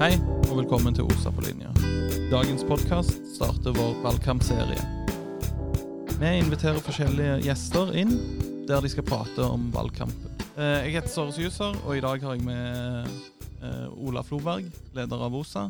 Hei, 0.00 0.14
og 0.48 0.54
velkommen 0.62 0.94
til 0.96 1.04
OSA 1.10 1.28
på 1.34 1.42
linja. 1.44 1.70
Dagens 2.30 2.62
podkast 2.64 3.18
starter 3.34 3.74
vår 3.76 3.98
valgkampserie. 4.04 4.80
Vi 6.20 6.30
inviterer 6.38 6.80
forskjellige 6.84 7.34
gjester 7.44 7.92
inn 8.00 8.14
der 8.68 8.80
de 8.84 8.90
skal 8.92 9.04
prate 9.04 9.44
om 9.44 9.66
valgkampen. 9.74 10.30
Eh, 10.56 10.86
Jeg 10.86 10.94
heter 10.96 11.12
Såre 11.12 11.34
Syuser, 11.36 11.76
og 11.84 11.96
i 11.96 12.00
dag 12.04 12.22
har 12.24 12.36
jeg 12.36 12.44
med 12.46 13.10
eh, 13.60 13.88
Ola 13.92 14.22
Floberg, 14.24 14.70
leder 14.96 15.24
av 15.26 15.36
OSA, 15.36 15.66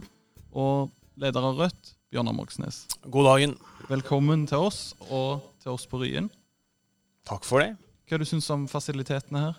og 0.53 0.93
leder 1.19 1.49
av 1.51 1.59
Rødt, 1.59 1.95
Bjørnar 2.15 2.37
Moxnes. 2.37 2.85
God 3.07 3.27
dagen. 3.33 3.57
Velkommen 3.91 4.47
til 4.51 4.67
oss, 4.69 4.95
og 5.11 5.43
til 5.63 5.75
oss 5.75 5.89
på 5.91 6.03
Ryen. 6.05 6.31
Takk 7.27 7.43
for 7.47 7.63
det. 7.63 7.75
Hva 8.07 8.19
du 8.19 8.27
synes 8.27 8.47
om 8.55 8.69
fasilitetene 8.71 9.43
her? 9.49 9.59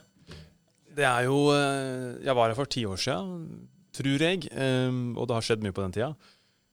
Det 0.92 1.06
er 1.08 1.28
jo 1.28 1.46
eh, 1.56 2.24
Jeg 2.24 2.36
var 2.36 2.52
her 2.52 2.56
for 2.58 2.68
ti 2.72 2.84
år 2.88 3.00
siden, 3.00 3.68
tror 3.96 4.28
jeg, 4.28 4.48
eh, 4.52 5.02
og 5.16 5.28
det 5.28 5.38
har 5.38 5.50
skjedd 5.50 5.66
mye 5.66 5.76
på 5.76 5.84
den 5.86 5.98
tida. 5.98 6.14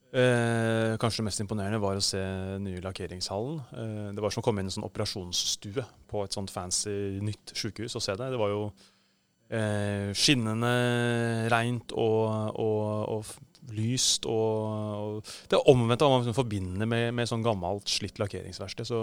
Eh, 0.08 0.94
kanskje 0.96 1.20
det 1.20 1.26
mest 1.26 1.42
imponerende 1.42 1.80
var 1.82 1.98
å 1.98 2.04
se 2.04 2.20
den 2.20 2.64
nye 2.64 2.80
lakkeringshallen. 2.80 3.58
Eh, 3.76 4.06
det 4.16 4.22
var 4.24 4.32
som 4.32 4.40
å 4.40 4.46
komme 4.46 4.62
inn 4.62 4.70
i 4.70 4.72
en 4.72 4.78
sånn 4.78 4.86
operasjonsstue 4.88 5.84
på 6.08 6.22
et 6.24 6.32
sånt 6.32 6.52
fancy 6.52 7.18
nytt 7.20 7.52
sykehus 7.52 7.98
og 7.98 8.04
se 8.04 8.14
det. 8.16 8.30
Det 8.32 8.40
var 8.40 8.54
jo 8.54 8.62
eh, 9.52 10.08
skinnende 10.16 10.72
rent 11.52 11.92
og, 11.92 12.56
og, 12.56 13.18
og 13.18 13.68
lyst 13.76 14.24
og, 14.24 15.20
og 15.20 15.34
Det 15.50 15.58
er 15.58 15.68
omvendt 15.68 16.00
av 16.00 16.14
hva 16.14 16.22
man 16.24 16.36
forbinder 16.36 16.88
med, 16.88 17.12
med 17.12 17.28
sånn 17.28 17.44
gammelt, 17.44 17.92
slitt 17.92 18.16
lakkeringsverksted. 18.22 18.88
Så 18.88 19.02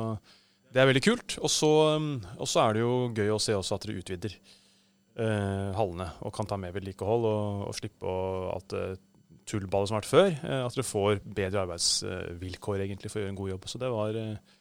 det 0.73 0.81
er 0.81 0.89
veldig 0.89 1.05
kult. 1.05 1.37
Og 1.37 1.53
så 1.53 1.71
så 2.49 2.65
er 2.65 2.73
det 2.73 2.81
jo 2.81 2.95
gøy 3.13 3.29
å 3.35 3.41
se 3.41 3.53
også 3.53 3.77
at 3.77 3.85
dere 3.85 4.01
utvider 4.01 4.39
hallene 5.15 6.09
og 6.27 6.33
kan 6.35 6.47
ta 6.49 6.57
med 6.59 6.73
vedlikehold 6.75 7.27
og, 7.29 7.61
og 7.69 7.75
slippe 7.77 8.09
å, 8.09 8.15
alt 8.51 8.73
det 8.73 8.85
tullballet 9.49 9.89
som 9.89 9.97
har 9.97 10.03
vært 10.03 10.11
før. 10.11 10.29
eh, 10.49 10.61
at 10.65 10.75
dere 10.75 10.87
får 10.87 11.21
bedre 11.23 11.63
arbeidsvilkår 11.65 12.85
egentlig 12.85 13.11
for 13.11 13.21
å 13.21 13.25
gjøre 13.25 13.33
en 13.33 13.41
god 13.41 13.51
jobb. 13.53 13.67
Så 13.69 13.81
det 13.81 13.91
var 13.93 14.19
eh, 14.19 14.53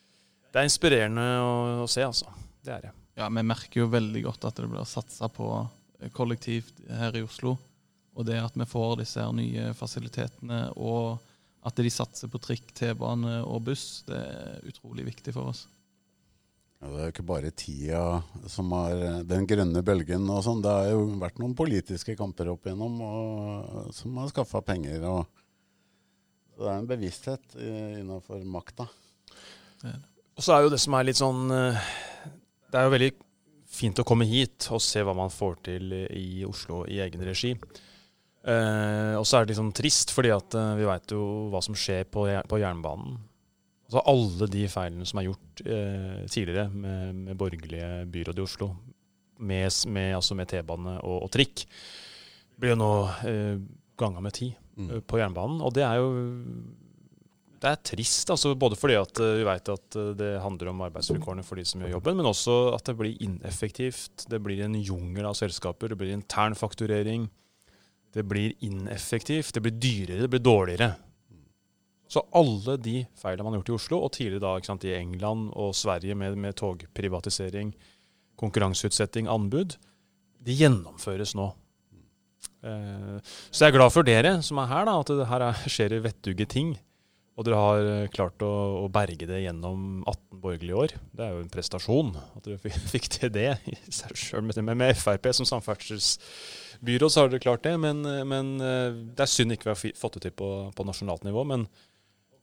Det 0.52 0.60
er 0.60 0.68
inspirerende 0.68 1.28
å, 1.42 1.52
å 1.84 1.90
se, 1.90 2.04
altså. 2.06 2.32
Det 2.64 2.72
er 2.72 2.86
det. 2.86 2.94
Ja, 3.18 3.28
Vi 3.28 3.46
merker 3.46 3.84
jo 3.84 3.92
veldig 3.92 4.24
godt 4.26 4.48
at 4.48 4.58
det 4.58 4.70
blir 4.70 4.88
satsa 4.88 5.30
på 5.32 5.50
eh, 6.00 6.10
kollektivt 6.14 6.84
her 6.90 7.16
i 7.16 7.24
Oslo. 7.24 7.56
Og 8.14 8.26
det 8.28 8.38
at 8.38 8.54
vi 8.54 8.66
får 8.68 9.00
disse 9.00 9.24
nye 9.34 9.72
fasilitetene, 9.74 10.68
og 10.78 11.16
at 11.66 11.80
de 11.80 11.90
satser 11.90 12.30
på 12.30 12.38
trikk, 12.38 12.68
T-bane 12.76 13.40
og 13.42 13.64
buss, 13.66 14.04
det 14.06 14.20
er 14.20 14.68
utrolig 14.70 15.08
viktig 15.08 15.32
for 15.34 15.50
oss. 15.50 15.64
Ja, 16.80 16.90
det 16.90 16.98
er 16.98 17.06
jo 17.06 17.12
ikke 17.14 17.26
bare 17.28 17.52
tida 17.56 18.02
som 18.50 18.72
har 18.76 18.98
eh, 18.98 19.20
den 19.28 19.46
grønne 19.48 19.84
bølgen 19.86 20.26
og 20.32 20.42
sånn. 20.46 20.62
Det 20.64 20.72
har 20.72 20.90
jo 20.92 21.06
vært 21.22 21.40
noen 21.42 21.56
politiske 21.58 22.16
kamper 22.18 22.50
opp 22.52 22.66
igjennom 22.66 22.98
og, 23.06 23.94
som 23.96 24.18
har 24.20 24.32
skaffa 24.32 24.64
penger. 24.66 25.06
Og, 25.08 25.44
så 26.54 26.66
det 26.66 26.72
er 26.72 26.82
en 26.82 26.90
bevissthet 26.90 27.56
innafor 28.02 28.44
makta. 28.46 28.88
Og 30.34 30.42
så 30.42 30.54
er 30.54 30.64
jo 30.64 30.72
det 30.72 30.80
som 30.82 30.96
er 30.96 31.06
litt 31.06 31.20
sånn 31.20 31.46
eh, 31.54 31.88
Det 32.70 32.78
er 32.78 32.86
jo 32.86 32.94
veldig 32.94 33.10
fint 33.74 33.98
å 34.00 34.06
komme 34.06 34.26
hit 34.28 34.68
og 34.74 34.82
se 34.82 35.02
hva 35.02 35.14
man 35.16 35.32
får 35.34 35.58
til 35.66 35.94
i 35.94 36.44
Oslo 36.46 36.84
i 36.90 37.00
egen 37.02 37.24
regi. 37.26 37.54
Eh, 38.44 39.14
og 39.16 39.24
så 39.26 39.38
er 39.38 39.44
det 39.44 39.54
liksom 39.54 39.72
trist, 39.74 40.12
fordi 40.14 40.30
at 40.34 40.54
eh, 40.58 40.74
vi 40.78 40.86
veit 40.86 41.14
jo 41.14 41.24
hva 41.52 41.62
som 41.64 41.76
skjer 41.78 42.04
på, 42.12 42.26
på 42.50 42.60
jernbanen. 42.60 43.16
Altså 43.94 44.02
alle 44.10 44.50
de 44.50 44.66
feilene 44.72 45.06
som 45.06 45.20
er 45.20 45.28
gjort 45.28 45.62
eh, 45.62 46.24
tidligere 46.26 46.66
med, 46.72 47.14
med 47.28 47.38
borgerlige 47.38 47.90
byråd 48.10 48.40
i 48.40 48.42
Oslo, 48.42 48.72
med, 49.38 49.70
med, 49.86 50.14
altså 50.16 50.34
med 50.34 50.50
T-bane 50.50 50.96
og, 50.98 51.28
og 51.28 51.30
trikk, 51.34 51.62
blir 52.58 52.74
jo 52.74 52.80
nå 52.80 52.92
eh, 53.30 53.56
ganga 53.98 54.22
med 54.24 54.34
ti 54.34 54.50
Mm. 54.74 54.88
eh, 54.90 55.00
på 55.06 55.20
jernbanen. 55.20 55.60
Og 55.62 55.70
det 55.70 55.84
er 55.86 56.00
jo 56.00 56.08
det 57.62 57.70
er 57.70 57.76
trist, 57.86 58.28
altså, 58.28 58.50
både 58.58 58.76
fordi 58.76 58.96
at 58.98 59.20
eh, 59.22 59.36
vi 59.38 59.44
vet 59.46 59.70
at 59.72 59.96
eh, 59.96 60.10
det 60.18 60.32
handler 60.42 60.72
om 60.72 60.82
arbeidsvilkårene 60.88 61.44
for 61.46 61.56
de 61.56 61.64
som 61.64 61.80
gjør 61.80 61.94
jobben, 61.94 62.18
men 62.18 62.26
også 62.26 62.56
at 62.74 62.84
det 62.90 62.96
blir 62.98 63.22
ineffektivt. 63.24 64.26
Det 64.28 64.40
blir 64.42 64.64
en 64.66 64.74
jungel 64.74 65.30
av 65.30 65.38
selskaper, 65.38 65.94
det 65.94 66.00
blir 66.00 66.12
internfakturering. 66.16 67.28
Det 68.14 68.26
blir 68.26 68.52
ineffektivt, 68.66 69.54
det 69.54 69.62
blir 69.62 69.78
dyrere, 69.78 70.20
det 70.26 70.30
blir 70.30 70.42
dårligere. 70.44 70.90
Så 72.10 72.22
alle 72.36 72.76
de 72.84 73.00
feilene 73.18 73.46
man 73.46 73.56
har 73.56 73.62
gjort 73.62 73.72
i 73.72 73.76
Oslo, 73.78 73.98
og 74.04 74.12
tidligere 74.14 74.44
da 74.44 74.54
sant, 74.66 74.84
i 74.86 74.94
England 74.96 75.50
og 75.56 75.74
Sverige 75.78 76.16
med, 76.18 76.36
med 76.38 76.56
togprivatisering, 76.60 77.72
konkurranseutsetting, 78.40 79.28
anbud, 79.30 79.76
de 80.44 80.56
gjennomføres 80.58 81.34
nå. 81.38 81.50
Eh, 82.64 83.20
Så 83.50 83.64
jeg 83.64 83.72
er 83.72 83.78
glad 83.78 83.92
for 83.94 84.06
dere 84.06 84.36
som 84.44 84.60
er 84.60 84.70
her, 84.70 84.88
da, 84.88 84.98
at 85.00 85.12
det 85.12 85.30
her 85.30 85.46
er, 85.48 85.62
skjer 85.70 85.96
vettuge 86.04 86.48
ting. 86.50 86.74
Og 87.34 87.46
dere 87.46 87.58
har 87.58 87.88
eh, 87.90 88.10
klart 88.14 88.42
å, 88.46 88.52
å 88.84 88.90
berge 88.92 89.26
det 89.26 89.40
gjennom 89.42 90.04
18 90.04 90.42
borgerlige 90.42 90.82
år. 90.84 90.94
Det 91.16 91.24
er 91.24 91.32
jo 91.34 91.42
en 91.42 91.50
prestasjon 91.50 92.12
at 92.20 92.44
dere 92.46 92.74
fikk, 92.92 93.08
til 93.16 93.32
det 93.34 93.48
i. 93.66 93.78
Med, 94.38 94.60
med, 94.70 94.92
Frp 95.00 95.32
som 95.34 95.48
samferdselsbyråd 95.48 97.10
så 97.10 97.24
har 97.24 97.32
dere 97.32 97.42
klart 97.42 97.64
det. 97.66 97.74
Men, 97.80 98.04
eh, 98.06 98.22
men 98.28 98.54
det 98.60 99.26
er 99.26 99.32
synd 99.32 99.56
ikke 99.56 99.72
vi 99.72 99.74
har 99.74 99.98
fått 100.04 100.20
det 100.20 100.28
til 100.28 100.38
på, 100.38 100.52
på 100.76 100.86
nasjonalt 100.86 101.26
nivå. 101.26 101.42
Men 101.48 101.66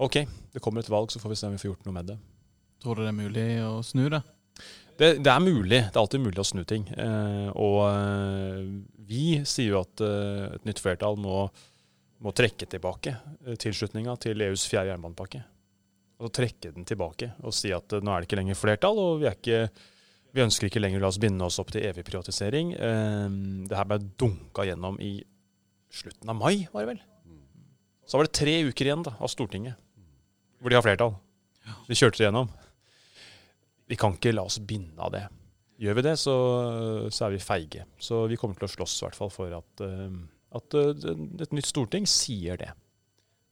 OK, 0.02 0.16
det 0.54 0.62
kommer 0.66 0.82
et 0.82 0.90
valg, 0.90 1.12
så 1.14 1.20
får 1.22 1.30
vi 1.30 1.36
se 1.38 1.48
om 1.48 1.54
vi 1.54 1.62
får 1.62 1.74
gjort 1.74 1.84
noe 1.86 1.94
med 1.94 2.08
det. 2.10 2.16
Tror 2.82 2.98
du 2.98 3.04
det 3.04 3.12
er 3.12 3.20
mulig 3.20 3.44
å 3.62 3.74
snu 3.86 4.08
det? 4.10 4.22
Det, 4.98 5.10
det 5.22 5.30
er 5.30 5.44
mulig. 5.44 5.78
Det 5.78 5.94
er 5.94 6.02
alltid 6.02 6.24
mulig 6.24 6.42
å 6.42 6.46
snu 6.48 6.64
ting. 6.66 6.88
Eh, 6.90 7.50
og 7.54 7.78
eh, 7.86 8.64
vi 9.06 9.26
sier 9.46 9.76
jo 9.76 9.82
at 9.84 10.02
eh, 10.06 10.56
et 10.58 10.66
nytt 10.66 10.82
flertall 10.82 11.20
må, 11.22 11.44
må 12.22 12.34
trekke 12.34 12.66
tilbake 12.70 13.14
eh, 13.14 13.60
tilslutninga 13.62 14.16
til 14.26 14.42
EUs 14.48 14.66
fjerde 14.72 14.96
jernbanepakke. 14.96 15.44
Altså 16.22 16.34
trekke 16.38 16.74
den 16.74 16.90
tilbake 16.90 17.32
og 17.46 17.54
si 17.58 17.70
at 17.74 17.94
eh, 17.94 18.02
nå 18.02 18.14
er 18.14 18.22
det 18.24 18.30
ikke 18.30 18.42
lenger 18.42 18.58
flertall, 18.58 18.98
og 19.02 19.22
vi, 19.22 19.30
er 19.30 19.38
ikke, 19.38 19.86
vi 20.34 20.46
ønsker 20.48 20.70
ikke 20.70 20.82
lenger 20.82 21.02
å 21.02 21.06
la 21.06 21.14
oss 21.14 21.22
binde 21.22 21.46
oss 21.46 21.62
opp 21.62 21.70
til 21.74 21.86
evig 21.86 22.08
privatisering. 22.10 22.74
Eh, 22.74 23.38
det 23.70 23.78
her 23.78 23.90
ble 23.94 24.02
dunka 24.18 24.66
gjennom 24.66 24.98
i 24.98 25.14
slutten 25.94 26.34
av 26.34 26.42
mai, 26.42 26.66
var 26.74 26.86
det 26.88 26.96
vel? 26.96 27.06
Så 28.10 28.18
var 28.18 28.26
det 28.28 28.36
tre 28.36 28.58
uker 28.66 28.90
igjen 28.90 29.06
da, 29.06 29.14
av 29.22 29.30
Stortinget 29.32 29.78
hvor 30.62 30.72
de 30.72 30.78
har 30.78 30.86
flertall. 30.86 31.16
De 31.88 31.98
kjørte 31.98 32.22
det 32.22 32.28
gjennom. 32.30 32.50
Vi 33.92 33.98
kan 34.00 34.16
ikke 34.16 34.34
la 34.34 34.46
oss 34.48 34.60
binde 34.64 35.02
av 35.02 35.12
det. 35.14 35.26
Gjør 35.82 35.98
vi 35.98 36.04
det, 36.06 36.14
så, 36.22 36.36
så 37.10 37.26
er 37.26 37.34
vi 37.36 37.42
feige. 37.42 37.86
Så 38.02 38.24
vi 38.30 38.38
kommer 38.40 38.56
til 38.60 38.68
å 38.70 38.72
slåss 38.72 39.00
i 39.02 39.06
hvert 39.08 39.18
fall 39.18 39.32
for 39.34 39.54
at, 39.58 39.84
eh, 39.84 40.18
at 40.58 40.78
eh, 40.78 41.06
et 41.42 41.56
nytt 41.58 41.68
storting 41.68 42.06
sier 42.10 42.60
det. 42.62 42.70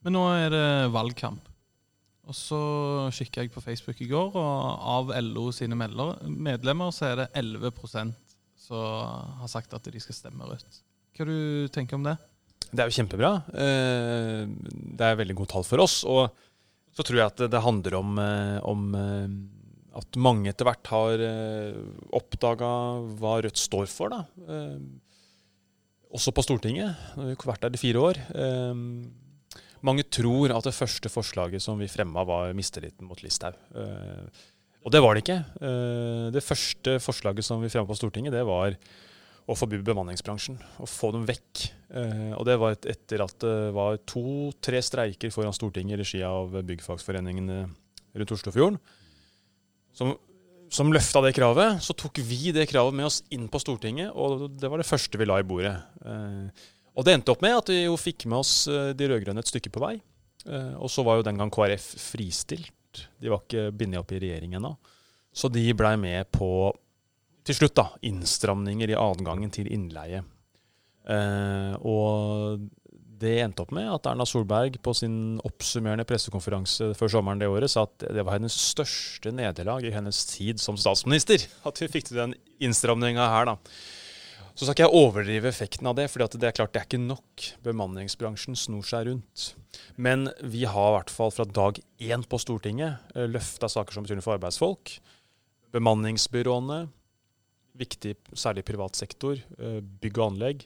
Men 0.05 0.15
nå 0.15 0.23
er 0.37 0.53
det 0.53 0.65
valgkamp. 0.93 1.47
Og 2.29 2.37
så 2.37 2.59
kikka 3.17 3.41
jeg 3.41 3.51
på 3.55 3.63
Facebook 3.65 3.99
i 4.05 4.07
går, 4.11 4.35
og 4.37 4.83
av 4.93 5.09
LO 5.25 5.47
sine 5.55 5.73
medlemmer 5.73 6.91
så 6.93 7.07
er 7.09 7.23
det 7.23 7.29
11% 7.41 8.13
som 8.61 9.39
har 9.41 9.49
sagt 9.49 9.73
at 9.73 9.87
de 9.89 10.01
skal 10.03 10.17
stemme 10.17 10.45
rødt. 10.45 10.83
Hva 11.17 11.25
du 11.25 11.67
tenker 11.73 11.97
om 11.97 12.05
det? 12.05 12.13
Det 12.69 12.83
er 12.83 12.91
jo 12.91 12.99
kjempebra. 12.99 13.31
Eh, 13.49 14.45
Det 14.93 15.07
er 15.07 15.17
veldig 15.17 15.35
godt 15.41 15.55
tall 15.55 15.65
for 15.65 15.81
oss. 15.81 16.03
Og 16.05 16.29
så 16.99 17.05
tror 17.07 17.21
jeg 17.21 17.31
at 17.31 17.43
det- 17.49 17.63
handler 17.63 17.95
om, 17.95 18.17
eh, 18.19 18.59
om 18.67 18.83
eh, 18.99 19.29
at 19.99 20.19
mange 20.19 20.51
etter 20.51 20.67
hvert 20.67 20.87
har 20.91 21.23
oppdaga 22.19 22.69
hva 23.19 23.37
Rødt 23.43 23.57
står 23.59 23.87
for. 23.87 24.09
da. 24.13 24.25
Eh, 24.47 24.79
Også 26.09 26.31
på 26.33 26.41
Stortinget. 26.41 26.95
Vi 27.15 27.35
har 27.35 27.35
vært 27.45 27.61
der 27.61 27.75
i 27.77 27.81
fire 27.81 28.01
år. 28.01 28.17
Eh, 28.33 28.73
Mange 29.81 30.03
tror 30.11 30.51
at 30.51 30.65
det 30.65 30.73
første 30.75 31.07
forslaget 31.07 31.61
som 31.63 31.77
vi 31.79 31.87
fremma, 31.87 32.25
var 32.27 32.51
mistilliten 32.53 33.07
mot 33.07 33.21
Listhaug. 33.23 33.53
Eh, 33.75 34.27
Og 34.85 34.91
det 34.91 35.01
var 35.01 35.13
det 35.15 35.23
ikke. 35.23 35.39
Eh, 35.61 36.31
Det 36.31 36.43
første 36.43 36.97
forslaget 36.99 37.43
som 37.43 37.61
vi 37.61 37.69
fremma 37.69 37.87
på 37.87 37.95
Stortinget, 37.97 38.31
det 38.31 38.45
var 38.45 38.75
å 39.49 39.57
forby 39.57 39.79
bemanningsbransjen. 39.81 40.59
Å 40.81 40.87
få 40.87 41.11
dem 41.15 41.25
vekk. 41.27 41.65
Eh, 41.97 42.31
og 42.37 42.45
det 42.47 42.57
var 42.61 42.75
et, 42.75 42.87
etter 42.93 43.23
at 43.25 43.35
det 43.41 43.73
var 43.75 43.99
to-tre 44.09 44.81
streiker 44.85 45.33
foran 45.33 45.55
Stortinget 45.55 45.97
i 45.97 46.01
regi 46.03 46.23
av 46.25 46.53
byggfagsforeningene 46.67 47.63
rundt 48.19 48.33
Oslofjorden. 48.35 48.77
Som, 49.97 50.13
som 50.73 50.93
løfta 50.93 51.23
det 51.25 51.33
kravet. 51.37 51.81
Så 51.85 51.95
tok 51.97 52.21
vi 52.25 52.53
det 52.55 52.67
kravet 52.69 52.95
med 52.95 53.09
oss 53.09 53.23
inn 53.33 53.47
på 53.49 53.61
Stortinget, 53.61 54.13
og 54.13 54.51
det 54.61 54.69
var 54.69 54.81
det 54.81 54.89
første 54.89 55.19
vi 55.19 55.27
la 55.29 55.39
i 55.41 55.47
bordet. 55.47 55.73
Eh, 56.05 56.67
og 56.99 57.07
det 57.07 57.15
endte 57.15 57.33
opp 57.33 57.41
med 57.45 57.57
at 57.57 57.71
vi 57.73 57.83
jo 57.87 57.97
fikk 57.99 58.27
med 58.29 58.41
oss 58.41 58.53
eh, 58.69 58.91
de 58.97 59.09
rød-grønne 59.09 59.41
et 59.41 59.49
stykke 59.49 59.73
på 59.73 59.83
vei. 59.85 59.97
Og 60.79 60.87
så 60.87 61.03
var 61.03 61.17
jo 61.19 61.23
den 61.27 61.37
gang 61.37 61.49
KrF 61.51 61.83
fristilt. 61.99 63.01
De 63.19 63.27
var 63.29 63.41
ikke 63.43 63.73
bindet 63.75 63.99
opp 63.99 64.13
i 64.15 64.21
regjering 64.23 64.55
ennå. 64.55 64.71
Så 65.35 65.49
de 65.51 65.65
blei 65.77 65.91
med 65.99 66.29
på 66.31 66.47
til 67.49 67.57
slutt 67.57 67.77
da, 67.79 67.87
innstramninger 68.05 68.91
i 68.93 68.99
adgangen 68.99 69.49
til 69.53 69.69
innleie. 69.73 70.21
Eh, 71.09 71.73
og 71.81 72.67
det 73.19 73.35
endte 73.43 73.63
opp 73.65 73.71
med 73.75 73.89
at 73.91 74.07
Erna 74.11 74.25
Solberg 74.27 74.77
på 74.85 74.93
sin 74.95 75.39
oppsummerende 75.47 76.05
pressekonferanse 76.07 76.93
før 76.95 77.11
sommeren 77.17 77.41
det 77.41 77.49
året 77.51 77.71
sa 77.71 77.87
at 77.87 78.05
det 78.05 78.23
var 78.23 78.37
hennes 78.37 78.55
største 78.55 79.33
nederlag 79.35 79.83
i 79.87 79.93
hennes 79.95 80.21
tid 80.29 80.61
som 80.61 80.77
statsminister. 80.79 81.43
At 81.67 81.81
vi 81.81 81.89
fikk 81.91 82.09
til 82.09 82.21
den 82.21 82.35
innstramninga 82.63 83.25
her, 83.33 83.49
da. 83.49 83.57
Så 84.53 84.67
skal 84.67 84.75
ikke 84.75 84.87
jeg 84.87 84.99
overdrive 84.99 85.47
effekten 85.47 85.87
av 85.87 85.95
det, 85.95 86.09
for 86.11 86.19
det 86.19 86.47
er 86.49 86.55
klart 86.55 86.73
det 86.75 86.81
er 86.81 86.87
ikke 86.87 86.99
nok. 86.99 87.45
Bemanningsbransjen 87.63 88.57
snor 88.59 88.83
seg 88.87 89.07
rundt. 89.07 89.53
Men 89.95 90.27
vi 90.43 90.65
har 90.67 90.89
i 90.89 90.95
hvert 90.97 91.13
fall 91.15 91.31
fra 91.31 91.45
dag 91.47 91.79
én 92.03 92.25
på 92.27 92.39
Stortinget 92.43 93.15
eh, 93.15 93.27
løfta 93.31 93.69
saker 93.71 93.95
som 93.95 94.03
betyr 94.03 94.19
noe 94.19 94.25
for 94.25 94.35
arbeidsfolk. 94.35 94.97
Bemanningsbyråene, 95.75 96.81
viktig 97.79 98.15
særlig 98.37 98.65
privat 98.67 98.97
sektor, 98.99 99.39
eh, 99.59 99.79
bygg 99.79 100.19
og 100.19 100.33
anlegg. 100.33 100.65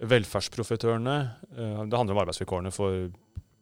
Velferdsprofitørene. 0.00 1.16
eh, 1.56 1.84
Det 1.84 1.98
handler 1.98 2.14
om 2.14 2.22
arbeidsvilkårene 2.24 2.72
for 2.72 3.10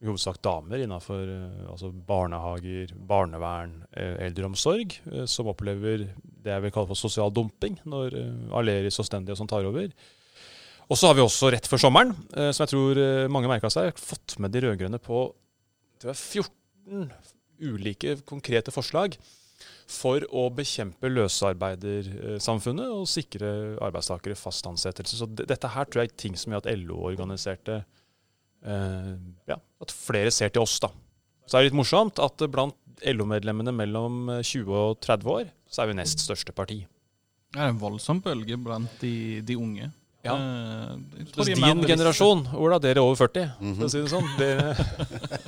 i 0.01 0.07
hovedsak 0.07 0.41
damer 0.41 0.79
innenfor 0.79 1.23
eh, 1.27 1.71
altså 1.71 1.91
barnehager, 1.93 2.95
barnevern, 2.95 3.85
eldreomsorg, 3.97 4.95
som 5.27 5.49
opplever 5.51 6.07
det 6.23 6.53
jeg 6.53 6.63
vil 6.63 6.71
kalle 6.71 6.87
for 6.87 6.95
sosial 6.95 7.33
dumping, 7.35 7.81
når 7.85 8.15
Aleris 8.55 8.99
og 9.01 9.07
Stendia 9.07 9.35
sånn 9.35 9.51
tar 9.51 9.67
over. 9.67 9.91
Og 10.89 10.97
så 10.97 11.09
har 11.09 11.15
vi 11.15 11.21
også 11.21 11.51
rett 11.53 11.67
før 11.67 11.83
sommeren, 11.83 12.15
som 12.33 12.63
jeg 12.65 12.71
tror 12.71 13.29
mange 13.29 13.51
merka 13.51 13.69
seg, 13.69 13.93
fått 13.99 14.39
med 14.39 14.55
de 14.55 14.63
rød-grønne 14.65 15.03
på 15.03 15.35
tror 16.01 16.15
jeg, 16.15 16.47
14 16.87 17.11
ulike 17.59 18.15
konkrete 18.25 18.71
forslag 18.71 19.19
for 19.89 20.21
å 20.37 20.43
bekjempe 20.53 21.09
løsarbeidersamfunnet 21.09 22.91
og 22.93 23.07
sikre 23.09 23.51
arbeidstakere 23.85 24.37
fast 24.37 24.67
ansettelse. 24.69 25.17
Så 25.21 25.29
dette 25.39 25.71
her 25.73 25.89
tror 25.89 26.03
jeg 26.05 26.11
er 26.13 26.19
ting 26.21 26.37
som 26.37 26.53
gjør 26.53 26.65
at 26.65 26.71
LO-organiserte 26.83 27.79
eh, 27.81 29.15
ja, 29.49 29.57
At 29.81 29.95
flere 29.95 30.31
ser 30.35 30.53
til 30.53 30.63
oss, 30.67 30.77
da. 30.85 30.91
Så 31.49 31.57
er 31.57 31.65
det 31.65 31.71
litt 31.71 31.79
morsomt 31.81 32.21
at 32.21 32.45
blant 32.53 32.77
LO-medlemmene 33.07 33.73
mellom 33.73 34.27
20 34.43 34.75
og 34.77 34.99
30 35.07 35.31
år, 35.39 35.49
så 35.71 35.85
er 35.85 35.93
vi 35.93 35.99
nest 36.01 36.21
største 36.25 36.53
parti. 36.53 36.83
Det 37.55 37.63
er 37.63 37.71
en 37.73 37.81
voldsom 37.81 38.21
bølge 38.21 38.59
blant 38.61 38.93
de, 39.01 39.41
de 39.47 39.57
unge. 39.57 39.89
Ja. 40.27 40.35
Eh, 40.35 41.23
de 41.33 41.45
er 41.47 41.55
din 41.63 41.81
generasjon, 41.89 42.43
Ola, 42.59 42.77
dere 42.83 42.99
er 43.01 43.07
over 43.07 43.17
40, 43.23 43.47
Mhm. 43.63 43.77
for 43.79 43.87
å 43.87 43.93
si 43.95 44.03
det 44.03 44.11
sånn. 44.13 44.29
Dere, 44.37 44.75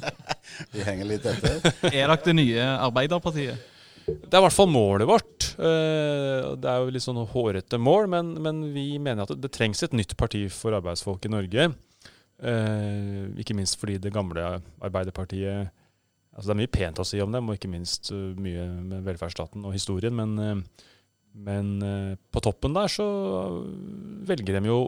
Vi 0.72 0.82
henger 0.86 1.06
litt 1.10 1.26
etter. 1.26 1.60
Er 1.90 2.06
dere 2.08 2.16
det 2.24 2.34
nye 2.38 2.64
Arbeiderpartiet? 2.86 3.66
Det 4.06 4.32
er 4.32 4.40
i 4.40 4.44
hvert 4.46 4.56
fall 4.56 4.70
målet 4.70 5.08
vårt. 5.08 5.50
Eh, 5.58 6.54
Det 6.60 6.70
er 6.70 6.78
jo 6.80 6.92
litt 6.94 7.04
sånn 7.04 7.20
hårete 7.32 7.80
mål, 7.80 8.08
men, 8.12 8.32
men 8.42 8.62
vi 8.74 8.98
mener 8.98 9.26
at 9.26 9.34
det, 9.36 9.52
trengs 9.54 9.82
et 9.84 9.96
nytt 9.96 10.16
parti 10.20 10.46
for 10.52 10.76
arbeidsfolk 10.78 11.26
i 11.26 11.32
Norge. 11.32 11.68
Eh, 12.40 13.26
ikke 13.42 13.56
minst 13.58 13.76
fordi 13.80 13.98
det 14.00 14.14
gamle 14.14 14.62
Arbeiderpartiet 14.80 15.68
altså 16.30 16.46
Det 16.46 16.54
er 16.54 16.60
mye 16.62 16.72
pent 16.72 17.00
å 17.02 17.04
si 17.04 17.18
om 17.20 17.34
dem, 17.34 17.50
og 17.50 17.58
ikke 17.58 17.68
minst 17.68 18.12
eh, 18.14 18.30
mye 18.38 18.64
med 18.80 19.04
velferdsstaten 19.04 19.66
og 19.66 19.74
historien. 19.76 20.14
Men, 20.16 20.64
men 21.34 21.70
på 22.32 22.42
toppen 22.42 22.72
der 22.74 22.88
så 22.88 23.06
velger 24.30 24.56
de 24.60 24.70
jo 24.70 24.80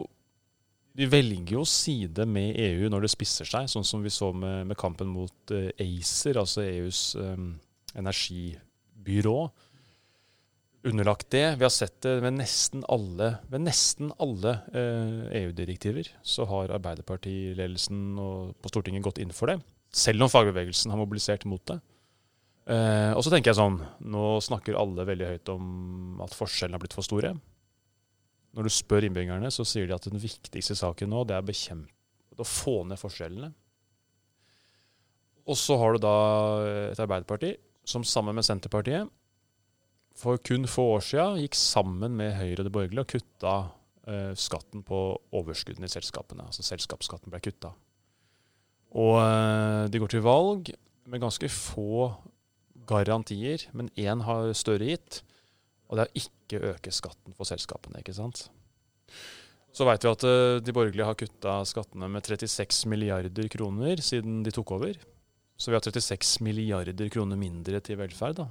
de 0.93 1.07
velger 1.09 1.55
jo 1.57 1.63
side 1.65 2.25
med 2.29 2.57
EU 2.59 2.89
når 2.91 3.05
det 3.05 3.13
spisser 3.13 3.49
seg, 3.49 3.69
sånn 3.69 3.85
som 3.87 4.03
vi 4.05 4.11
så 4.13 4.29
med, 4.35 4.67
med 4.69 4.77
kampen 4.77 5.09
mot 5.09 5.53
eh, 5.53 5.71
ACER, 5.81 6.37
altså 6.43 6.65
EUs 6.67 7.15
eh, 7.17 7.47
energibyrå. 9.03 9.51
Underlagt 10.85 11.29
det. 11.31 11.55
Vi 11.57 11.63
har 11.63 11.69
sett 11.71 12.01
det 12.01 12.19
ved 12.21 12.33
nesten 12.35 12.83
alle, 12.89 13.37
ved 13.49 13.61
nesten 13.63 14.11
alle 14.19 14.57
eh, 14.73 15.43
EU-direktiver. 15.43 16.09
Så 16.23 16.45
har 16.45 16.73
Arbeiderpartiledelsen 16.75 18.17
og- 18.19 18.55
på 18.61 18.69
Stortinget 18.69 19.03
gått 19.03 19.19
inn 19.19 19.31
for 19.31 19.47
det. 19.47 19.61
Selv 19.93 20.23
om 20.23 20.29
fagbevegelsen 20.29 20.91
har 20.91 20.97
mobilisert 20.97 21.45
mot 21.45 21.63
det. 21.65 21.79
Eh, 22.67 23.13
og 23.13 23.23
så 23.23 23.29
tenker 23.29 23.51
jeg 23.51 23.59
sånn 23.59 23.81
Nå 24.07 24.39
snakker 24.39 24.77
alle 24.79 25.03
veldig 25.03 25.27
høyt 25.27 25.49
om 25.51 26.21
at 26.21 26.31
forskjellene 26.31 26.75
har 26.75 26.79
blitt 26.79 26.93
for 26.93 27.03
store. 27.03 27.33
Når 28.53 28.63
du 28.63 28.69
spør 28.69 29.03
innbyggerne, 29.03 29.51
så 29.51 29.65
sier 29.65 29.87
de 29.87 29.93
at 29.95 30.03
den 30.03 30.19
viktigste 30.19 30.75
saken 30.75 31.09
nå 31.09 31.25
det 31.27 31.35
er 31.35 31.41
bekjempe 31.41 31.89
å 32.37 32.43
få 32.45 32.85
ned 32.85 32.99
forskjellene. 32.99 33.53
Og 35.47 35.55
så 35.55 35.77
har 35.77 35.93
du 35.93 35.99
da 35.99 36.91
et 36.91 36.99
Arbeiderparti 36.99 37.57
som 37.85 38.05
sammen 38.07 38.35
med 38.37 38.45
Senterpartiet 38.47 39.11
for 40.17 40.37
kun 40.45 40.67
få 40.69 40.85
år 40.97 41.05
siden 41.05 41.41
gikk 41.41 41.57
sammen 41.57 42.17
med 42.17 42.35
Høyre 42.37 42.61
og 42.61 42.67
det 42.67 42.73
borgerlige 42.73 43.05
og 43.05 43.09
kutta 43.15 43.53
eh, 44.07 44.33
skatten 44.37 44.83
på 44.85 44.99
overskuddene 45.33 45.89
i 45.89 45.93
selskapene. 45.93 46.45
Altså 46.45 46.65
selskapsskatten 46.65 47.33
ble 47.33 47.41
kutta. 47.43 47.73
Og 48.93 49.17
eh, 49.23 49.85
de 49.89 50.01
går 50.01 50.13
til 50.13 50.25
valg 50.25 50.73
med 51.09 51.23
ganske 51.23 51.49
få 51.49 52.11
garantier, 52.87 53.65
men 53.73 53.89
én 53.97 54.21
har 54.27 54.51
større 54.57 54.91
gitt. 54.91 55.23
Og 55.89 55.97
det 55.97 56.05
er 56.05 56.11
å 56.11 56.21
ikke 56.23 56.61
øke 56.73 56.93
skatten 56.93 57.35
for 57.37 57.49
selskapene, 57.49 58.03
ikke 58.03 58.15
sant. 58.15 58.47
Så 59.73 59.87
veit 59.89 60.05
vi 60.05 60.11
at 60.11 60.27
eh, 60.29 60.61
de 60.61 60.75
borgerlige 60.75 61.09
har 61.09 61.17
kutta 61.17 61.57
skattene 61.65 62.11
med 62.13 62.29
36 62.29 62.85
milliarder 62.91 63.49
kroner 63.49 64.03
siden 64.05 64.43
de 64.45 64.53
tok 64.53 64.75
over. 64.77 65.01
Så 65.57 65.71
vi 65.71 65.77
har 65.77 65.85
36 65.85 66.39
milliarder 66.43 67.09
kroner 67.13 67.39
mindre 67.39 67.79
til 67.85 67.99
velferd 67.99 68.39
da, 68.41 68.47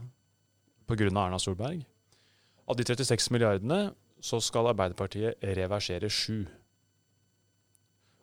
pga. 0.89 1.09
Erna 1.09 1.39
Solberg. 1.41 1.83
Av 2.69 2.79
de 2.79 2.87
36 2.87 3.33
milliardene 3.35 3.93
så 4.23 4.39
skal 4.41 4.71
Arbeiderpartiet 4.71 5.43
reversere 5.59 6.09
7. 6.09 6.47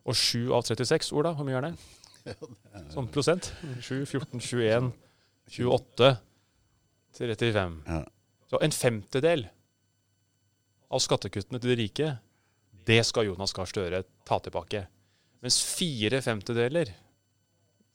Og 0.08 0.16
7 0.16 0.54
av 0.56 0.64
36, 0.66 1.12
Ola, 1.14 1.34
hvor 1.36 1.48
mye 1.48 1.60
er 1.60 1.68
det? 1.68 1.74
Sånn 2.94 3.10
prosent? 3.12 3.52
7, 3.84 4.06
14, 4.08 4.40
21, 4.40 4.90
28, 5.60 6.10
35. 7.20 7.76
Så 8.50 8.62
en 8.64 8.76
femtedel 8.76 9.46
av 10.90 11.04
skattekuttene 11.04 11.60
til 11.62 11.74
de 11.74 11.78
rike, 11.84 12.14
det 12.90 13.04
skal 13.06 13.28
Jonas 13.28 13.54
Gahr 13.54 13.70
Støre 13.70 14.02
ta 14.26 14.40
tilbake. 14.42 14.86
Mens 15.44 15.60
fire 15.62 16.24
femtedeler, 16.26 16.90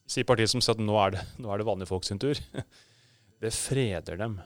sier 0.06 0.27
partiet 0.29 0.53
som 0.53 0.62
sier 0.65 0.77
at 0.77 0.83
nå 0.83 0.97
er 1.01 1.15
det, 1.17 1.23
nå 1.41 1.51
er 1.53 1.61
det 1.61 1.69
vanlige 1.69 1.91
folk 1.91 2.06
sin 2.06 2.21
tur, 2.23 2.39
det 3.45 3.55
freder 3.56 4.21
dem. 4.21 4.41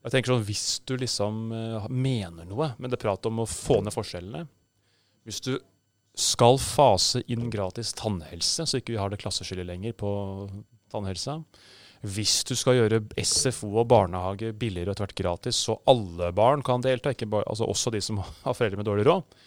Jeg 0.00 0.14
tenker 0.14 0.32
sånn, 0.32 0.46
Hvis 0.48 0.80
du 0.88 0.94
liksom 0.96 1.50
eh, 1.52 1.90
mener 1.92 2.48
noe 2.48 2.72
med 2.80 2.92
det 2.92 3.00
pratet 3.02 3.28
om 3.28 3.42
å 3.42 3.48
få 3.48 3.82
ned 3.84 3.92
forskjellene 3.92 4.46
Hvis 5.28 5.42
du 5.44 5.52
skal 6.16 6.56
fase 6.60 7.20
inn 7.30 7.50
gratis 7.52 7.92
tannhelse, 7.96 8.66
så 8.66 8.80
ikke 8.80 8.94
vi 8.94 9.00
har 9.00 9.12
det 9.12 9.20
klasseskillet 9.20 9.68
lenger 9.68 9.94
på 10.00 10.10
tannhelsa 10.92 11.36
Hvis 12.00 12.40
du 12.48 12.54
skal 12.56 12.78
gjøre 12.78 13.02
SFO 13.20 13.70
og 13.82 13.90
barnehage 13.92 14.54
billigere 14.56 14.90
og 14.90 14.96
etter 14.96 15.06
hvert 15.06 15.20
gratis, 15.20 15.60
så 15.68 15.76
alle 15.90 16.32
barn 16.32 16.64
kan 16.66 16.82
delta, 16.84 17.12
ikke 17.12 17.28
bare, 17.30 17.46
altså 17.52 17.68
også 17.68 17.92
de 17.92 18.00
som 18.04 18.22
har 18.46 18.56
foreldre 18.56 18.80
med 18.80 18.88
dårlig 18.88 19.06
råd 19.10 19.40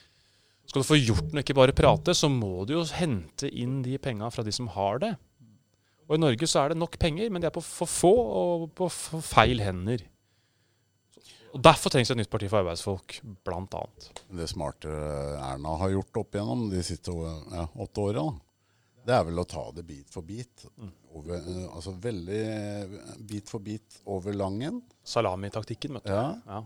Skal 0.70 0.82
du 0.84 0.88
få 0.88 0.98
gjort 0.98 1.34
noe, 1.34 1.44
ikke 1.44 1.58
bare 1.58 1.76
prate, 1.76 2.16
så 2.16 2.30
må 2.32 2.64
du 2.68 2.78
jo 2.78 2.86
hente 2.96 3.50
inn 3.52 3.82
de 3.86 3.98
penga 4.02 4.30
fra 4.34 4.46
de 4.46 4.54
som 4.56 4.70
har 4.74 5.02
det. 5.04 5.12
Og 6.08 6.18
i 6.18 6.22
Norge 6.22 6.48
så 6.50 6.64
er 6.64 6.74
det 6.74 6.80
nok 6.80 6.98
penger, 7.00 7.30
men 7.32 7.44
de 7.44 7.48
er 7.50 7.56
på 7.56 7.64
for 7.64 7.90
få 7.90 8.12
og 8.14 8.66
på 8.78 8.90
feil 9.24 9.64
hender. 9.64 10.06
Og 11.54 11.62
Derfor 11.62 11.94
trengs 11.94 12.10
et 12.10 12.18
nytt 12.18 12.32
parti 12.34 12.48
for 12.50 12.64
arbeidsfolk, 12.64 13.20
blant 13.46 13.76
annet. 13.78 14.08
Det 14.40 14.48
smarte 14.50 14.90
Erna 14.90 15.76
har 15.84 15.94
gjort 15.94 16.24
opp 16.24 16.34
igjennom 16.34 16.66
de 16.72 16.82
siste 16.86 17.14
ja, 17.14 17.68
åtte 17.86 18.08
åra, 18.08 18.26
det 19.04 19.12
er 19.12 19.26
vel 19.28 19.42
å 19.42 19.48
ta 19.48 19.64
det 19.76 19.84
bit 19.86 20.12
for 20.12 20.24
bit. 20.26 20.64
Over, 21.14 21.36
eh, 21.36 21.66
altså 21.68 21.92
veldig 22.00 22.44
bit 23.28 23.52
for 23.52 23.64
bit 23.64 24.00
over 24.10 24.36
langen. 24.36 24.80
Salamitaktikken, 25.04 25.98
vet 26.00 26.08
du. 26.08 26.14
Ja. 26.14 26.38
Ja. 26.48 26.62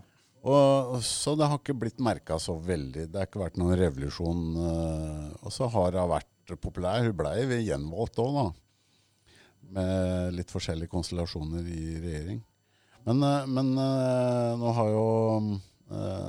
Og, 0.46 0.98
så 1.02 1.34
det 1.38 1.48
har 1.50 1.58
ikke 1.58 1.76
blitt 1.76 2.02
merka 2.02 2.38
så 2.40 2.54
veldig. 2.62 3.08
Det 3.10 3.18
har 3.18 3.26
ikke 3.26 3.42
vært 3.42 3.58
noen 3.58 3.78
revolusjon. 3.78 4.42
eh, 4.62 5.30
og 5.42 5.54
så 5.54 5.66
har 5.72 5.98
hun 5.98 6.12
vært 6.12 6.58
populær. 6.62 7.02
Hun 7.02 7.16
blei 7.16 7.62
gjenvalgt 7.66 8.20
òg, 8.22 8.36
da. 8.38 8.44
Med 9.78 10.36
litt 10.38 10.52
forskjellige 10.54 10.92
konstellasjoner 10.92 11.66
i 11.66 11.96
regjering. 11.98 12.38
Men, 13.04 13.22
eh, 13.22 13.48
men 13.48 13.72
eh, 13.78 14.52
nå 14.60 14.76
har 14.76 14.92
jo 14.94 15.08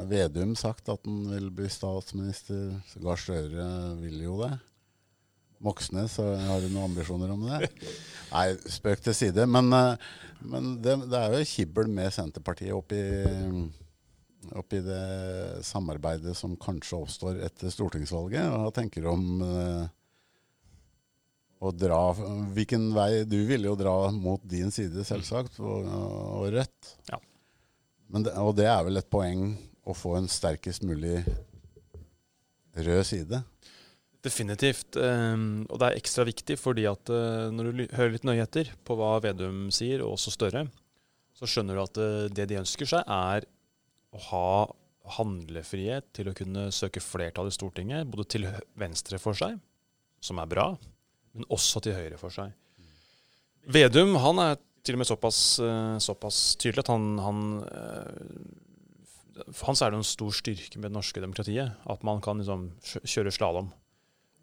Vedum 0.07 0.53
sagt 0.55 0.87
at 0.87 1.03
han 1.03 1.25
vil 1.27 1.49
bli 1.51 1.67
statsminister. 1.67 2.77
Gahr 3.03 3.19
Støre 3.19 3.65
vil 3.99 4.21
jo 4.23 4.37
det. 4.39 4.53
Moxnes, 5.59 6.15
har 6.15 6.61
du 6.63 6.69
noen 6.69 6.85
ambisjoner 6.85 7.33
om 7.33 7.43
det? 7.43 7.67
Nei, 8.31 8.45
spøk 8.71 9.03
til 9.03 9.17
side. 9.17 9.43
Men, 9.51 9.67
men 10.39 10.71
det, 10.79 10.95
det 11.11 11.19
er 11.19 11.35
jo 11.35 11.49
kibbel 11.51 11.91
med 11.91 12.07
Senterpartiet 12.15 12.71
oppi 12.71 13.03
oppi 14.55 14.81
det 14.83 15.63
samarbeidet 15.67 16.35
som 16.37 16.57
kanskje 16.59 16.99
oppstår 17.01 17.41
etter 17.47 17.73
stortingsvalget. 17.73 18.49
Hva 18.53 18.71
tenker 18.75 19.03
du 19.03 19.09
om 19.11 19.25
eh, 19.45 19.87
å 21.59 21.71
dra 21.75 21.99
Hvilken 22.55 22.89
vei 22.95 23.25
Du 23.27 23.35
ville 23.49 23.67
jo 23.67 23.75
dra 23.79 23.95
mot 24.15 24.43
din 24.47 24.71
side, 24.71 25.03
selvsagt, 25.07 25.59
og, 25.59 25.89
og 25.89 26.47
Rødt. 26.55 26.93
Ja. 27.11 27.19
Men 28.09 28.25
det, 28.25 28.33
og 28.39 28.55
det 28.57 28.69
er 28.71 28.85
vel 28.87 29.01
et 29.01 29.11
poeng 29.11 29.51
å 29.89 29.95
få 29.97 30.15
en 30.17 30.29
sterkest 30.31 30.85
mulig 30.87 31.19
rød 32.79 33.03
side. 33.05 33.41
Definitivt. 34.25 34.97
Um, 34.99 35.65
og 35.69 35.79
det 35.79 35.89
er 35.89 35.99
ekstra 35.99 36.25
viktig 36.27 36.57
fordi 36.59 36.85
at 36.89 37.11
uh, 37.11 37.47
når 37.53 37.69
du 37.69 37.85
hører 37.95 38.15
litt 38.15 38.27
nøye 38.27 38.43
etter 38.43 38.71
på 38.87 38.97
hva 38.99 39.13
Vedum 39.23 39.69
sier, 39.73 40.03
og 40.03 40.17
også 40.17 40.33
Støre, 40.35 40.65
så 41.37 41.47
skjønner 41.47 41.77
du 41.77 41.83
at 41.85 42.01
uh, 42.01 42.25
det 42.33 42.49
de 42.51 42.59
ønsker 42.59 42.89
seg, 42.89 43.05
er 43.05 43.47
å 44.15 44.21
ha, 44.29 44.51
handlefrihet 45.17 46.11
til 46.13 46.29
å 46.29 46.35
kunne 46.37 46.67
søke 46.75 47.01
flertall 47.01 47.49
i 47.49 47.53
Stortinget, 47.53 48.07
både 48.11 48.27
til 48.29 48.47
venstre 48.77 49.17
for 49.21 49.37
seg, 49.37 49.55
som 50.21 50.41
er 50.41 50.49
bra, 50.51 50.67
men 51.33 51.47
også 51.49 51.81
til 51.81 51.97
høyre 51.97 52.19
for 52.21 52.33
seg. 52.33 52.51
Vedum 53.69 54.15
han 54.21 54.41
er 54.43 54.59
til 54.85 54.95
og 54.95 55.01
med 55.01 55.09
såpass, 55.09 55.41
eh, 55.61 55.97
såpass 56.01 56.39
tydelig 56.61 56.85
at 56.85 56.91
han, 56.93 57.09
han 57.21 57.41
eh, 57.67 59.51
For 59.53 59.69
hans 59.69 59.81
er 59.83 59.91
det 59.91 59.99
en 59.99 60.07
stor 60.07 60.33
styrke 60.35 60.79
med 60.79 60.89
det 60.89 60.97
norske 60.97 61.21
demokratiet. 61.23 61.77
At 61.87 62.01
man 62.03 62.19
kan 62.23 62.41
liksom 62.41 62.69
kjøre 62.83 63.31
slalåm. 63.31 63.69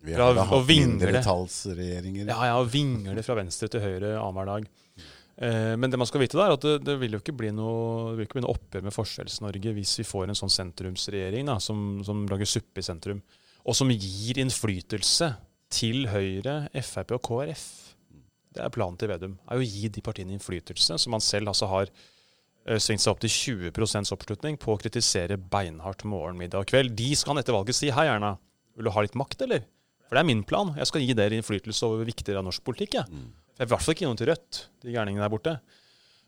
Vi 0.06 0.14
har 0.16 0.38
hatt 0.38 0.68
mindretallsregjeringer. 0.68 2.28
Ja, 2.30 2.38
ja, 2.49 2.56
og 2.61 2.70
vingle 2.73 3.25
fra 3.26 3.37
venstre 3.37 3.68
til 3.73 3.82
høyre 3.82 4.14
annenhver 4.20 4.49
dag. 4.52 4.68
Eh, 5.36 5.74
men 5.76 5.92
det 5.92 5.98
man 6.00 6.08
skal 6.08 6.22
vite, 6.22 6.38
da, 6.38 6.46
er 6.46 6.54
at 6.56 6.64
det, 6.64 6.76
det 6.86 6.96
vil 7.00 7.16
jo 7.16 7.20
ikke 7.20 7.34
bli 7.36 7.50
noe, 7.52 8.14
ikke 8.24 8.38
bli 8.38 8.44
noe 8.46 8.54
oppgjør 8.56 8.86
med 8.86 8.94
Forskjells-Norge 8.96 9.74
hvis 9.76 9.98
vi 10.00 10.06
får 10.08 10.30
en 10.30 10.38
sånn 10.38 10.52
sentrumsregjering 10.54 11.50
da, 11.50 11.58
som, 11.60 12.00
som 12.06 12.24
lager 12.30 12.48
suppe 12.48 12.80
i 12.80 12.86
sentrum, 12.86 13.20
og 13.66 13.76
som 13.76 13.92
gir 13.92 14.40
innflytelse 14.40 15.34
til 15.76 16.06
Høyre, 16.08 16.66
Frp 16.80 17.16
og 17.18 17.24
KrF. 17.26 17.66
Det 18.56 18.64
er 18.64 18.72
planen 18.72 18.96
til 18.96 19.10
Vedum. 19.12 19.38
er 19.44 19.60
å 19.60 19.66
gi 19.66 19.90
de 19.92 20.02
partiene 20.04 20.32
innflytelse, 20.38 20.96
som 21.02 21.12
han 21.12 21.24
selv 21.24 21.52
altså 21.52 21.68
har 21.68 21.90
eh, 21.90 22.80
svingt 22.80 23.04
seg 23.04 23.12
opp 23.12 23.20
til 23.26 23.34
20% 23.34 24.14
oppslutning 24.16 24.56
på 24.62 24.72
å 24.72 24.80
kritisere 24.80 25.36
beinhardt 25.36 26.06
morgen, 26.08 26.38
middag 26.40 26.64
og 26.64 26.70
kveld. 26.72 26.96
De 26.96 27.10
skal 27.12 27.34
han 27.34 27.42
etter 27.42 27.56
valget 27.58 27.76
si 27.76 27.92
hei, 27.92 28.06
Erna, 28.08 28.38
vil 28.78 28.88
du 28.88 28.94
ha 28.94 29.04
litt 29.04 29.18
makt, 29.18 29.44
eller? 29.44 29.66
For 30.06 30.16
det 30.16 30.22
er 30.22 30.30
min 30.30 30.46
plan. 30.46 30.70
Jeg 30.78 30.88
skal 30.88 31.02
gi 31.02 31.16
dere 31.18 31.36
innflytelse 31.36 31.90
over 31.90 32.08
viktige 32.08 32.38
av 32.38 32.46
norsk 32.46 32.64
politikk. 32.64 33.02
jeg. 33.02 33.10
For 33.56 33.64
jeg 33.64 33.70
vil 33.70 33.72
i 33.72 33.75
hvert 33.75 33.84
fall 33.86 33.96
ikke 33.96 34.08
noe 34.10 34.20
til 34.20 34.28
Rødt, 34.28 34.58
de 34.84 34.92
gærningene 34.92 35.25
der 35.25 35.32
borte. 35.32 35.54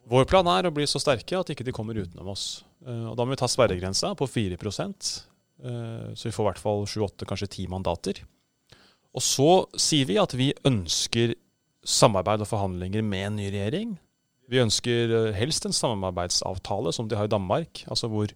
Vår 0.09 0.25
plan 0.31 0.49
er 0.49 0.65
å 0.65 0.73
bli 0.73 0.87
så 0.89 1.01
sterke 1.03 1.37
at 1.37 1.51
ikke 1.53 1.67
de 1.67 1.75
kommer 1.77 1.99
utenom 1.99 2.31
oss. 2.33 2.65
Eh, 2.87 3.05
og 3.11 3.19
da 3.19 3.27
må 3.27 3.35
vi 3.35 3.41
ta 3.43 3.49
sperregrensa 3.51 4.15
på 4.17 4.25
4 4.25 4.57
eh, 4.57 6.09
så 6.17 6.25
vi 6.25 6.33
får 6.33 6.45
i 6.45 6.49
hvert 6.49 6.63
fall 6.63 6.87
7-8, 6.89 7.29
kanskje 7.29 7.51
10 7.51 7.69
mandater. 7.75 8.23
Og 9.13 9.25
så 9.25 9.67
sier 9.77 10.09
vi 10.09 10.17
at 10.21 10.33
vi 10.33 10.55
ønsker 10.69 11.37
samarbeid 11.85 12.45
og 12.45 12.49
forhandlinger 12.49 13.05
med 13.05 13.27
en 13.27 13.37
ny 13.37 13.51
regjering. 13.53 13.97
Vi 14.49 14.63
ønsker 14.65 15.13
eh, 15.13 15.35
helst 15.37 15.69
en 15.69 15.77
samarbeidsavtale, 15.77 16.97
som 16.97 17.11
de 17.11 17.21
har 17.21 17.29
i 17.29 17.35
Danmark. 17.37 17.85
altså 17.93 18.09
hvor 18.09 18.33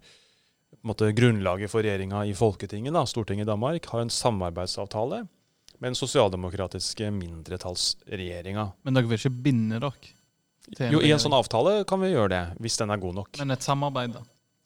måte, 0.84 1.08
grunnlaget 1.16 1.72
for 1.72 1.80
regjeringa 1.80 2.26
i 2.28 2.37
Folketinget, 2.37 2.92
da, 2.92 3.06
Stortinget 3.08 3.46
i 3.46 3.52
Danmark, 3.52 3.88
har 3.88 4.04
en 4.04 4.12
samarbeidsavtale 4.12 5.25
med 5.82 5.90
den 5.90 5.98
sosialdemokratiske 5.98 7.08
mindretallsregjeringa. 7.10 8.68
Men 8.86 8.94
dere 8.94 9.08
vil 9.10 9.18
ikke 9.18 9.34
binde 9.48 9.80
dere? 9.82 10.12
Jo, 10.92 11.00
I 11.02 11.10
en 11.10 11.18
sånn 11.18 11.34
avtale 11.34 11.80
kan 11.90 11.98
vi 12.04 12.12
gjøre 12.12 12.30
det, 12.30 12.42
hvis 12.62 12.78
den 12.78 12.92
er 12.94 13.00
god 13.02 13.16
nok. 13.16 13.40
Men 13.42 13.56
et 13.56 13.66
samarbeid, 13.66 14.14
da? 14.14 14.22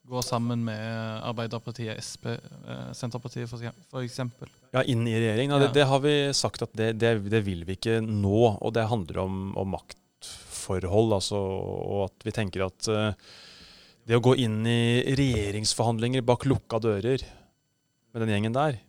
Gå 0.07 0.21
sammen 0.23 0.61
med 0.63 0.83
Arbeiderpartiet, 1.25 1.97
Sp, 2.05 2.29
eh, 2.37 2.85
Senterpartiet 2.95 3.49
eksempel. 3.99 4.53
Ja, 4.71 4.85
Inn 4.85 5.01
i 5.09 5.17
regjering. 5.17 5.51
Ja. 5.51 5.57
det, 5.65 5.73
det 5.75 5.87
har 5.89 5.99
vi 6.05 6.13
sagt 6.37 6.61
at 6.63 6.77
det, 6.77 6.93
det, 7.01 7.15
det 7.33 7.41
vil 7.43 7.65
vi 7.67 7.75
ikke 7.75 7.97
nå. 8.05 8.53
Og 8.61 8.77
det 8.77 8.85
handler 8.87 9.23
om, 9.25 9.41
om 9.57 9.73
maktforhold. 9.73 11.17
Altså, 11.17 11.41
og 11.41 12.05
at 12.05 12.29
vi 12.29 12.35
tenker 12.37 12.69
at 12.69 12.91
uh, 12.93 13.09
det 14.07 14.15
å 14.15 14.23
gå 14.23 14.37
inn 14.45 14.61
i 14.69 15.01
regjeringsforhandlinger 15.17 16.23
bak 16.29 16.45
lukka 16.47 16.79
dører 16.79 17.25
med 18.13 18.23
den 18.23 18.37
gjengen 18.37 18.55
der 18.55 18.79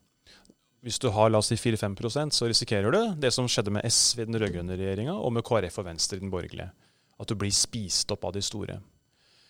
Hvis 0.84 1.00
du 1.02 1.08
har 1.10 1.30
la 1.30 1.40
oss 1.42 1.50
si 1.50 1.56
4-5 1.58 2.30
så 2.30 2.46
risikerer 2.46 2.94
du 2.94 3.14
det 3.18 3.32
som 3.34 3.48
skjedde 3.50 3.72
med 3.74 3.86
SV 3.88 4.22
i 4.22 4.26
den 4.28 4.38
rød-grønne 4.38 4.76
regjeringa, 4.78 5.16
og 5.18 5.32
med 5.34 5.44
KrF 5.46 5.80
og 5.82 5.88
Venstre 5.88 6.18
i 6.18 6.22
den 6.22 6.30
borgerlige. 6.30 6.70
At 7.18 7.28
du 7.28 7.34
blir 7.34 7.50
spist 7.50 8.12
opp 8.14 8.28
av 8.28 8.36
de 8.36 8.42
store. 8.46 8.78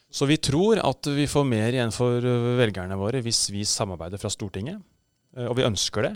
Så 0.08 0.24
vi 0.24 0.38
tror 0.40 0.80
at 0.80 1.04
vi 1.12 1.26
får 1.28 1.44
mer 1.44 1.74
igjen 1.76 1.92
for 1.92 2.24
velgerne 2.56 2.96
våre 2.96 3.20
hvis 3.24 3.50
vi 3.52 3.66
samarbeider 3.68 4.20
fra 4.20 4.30
Stortinget. 4.32 4.80
Eh, 5.36 5.44
Og 5.50 5.58
vi 5.58 5.66
ønsker 5.68 6.08
det. 6.08 6.14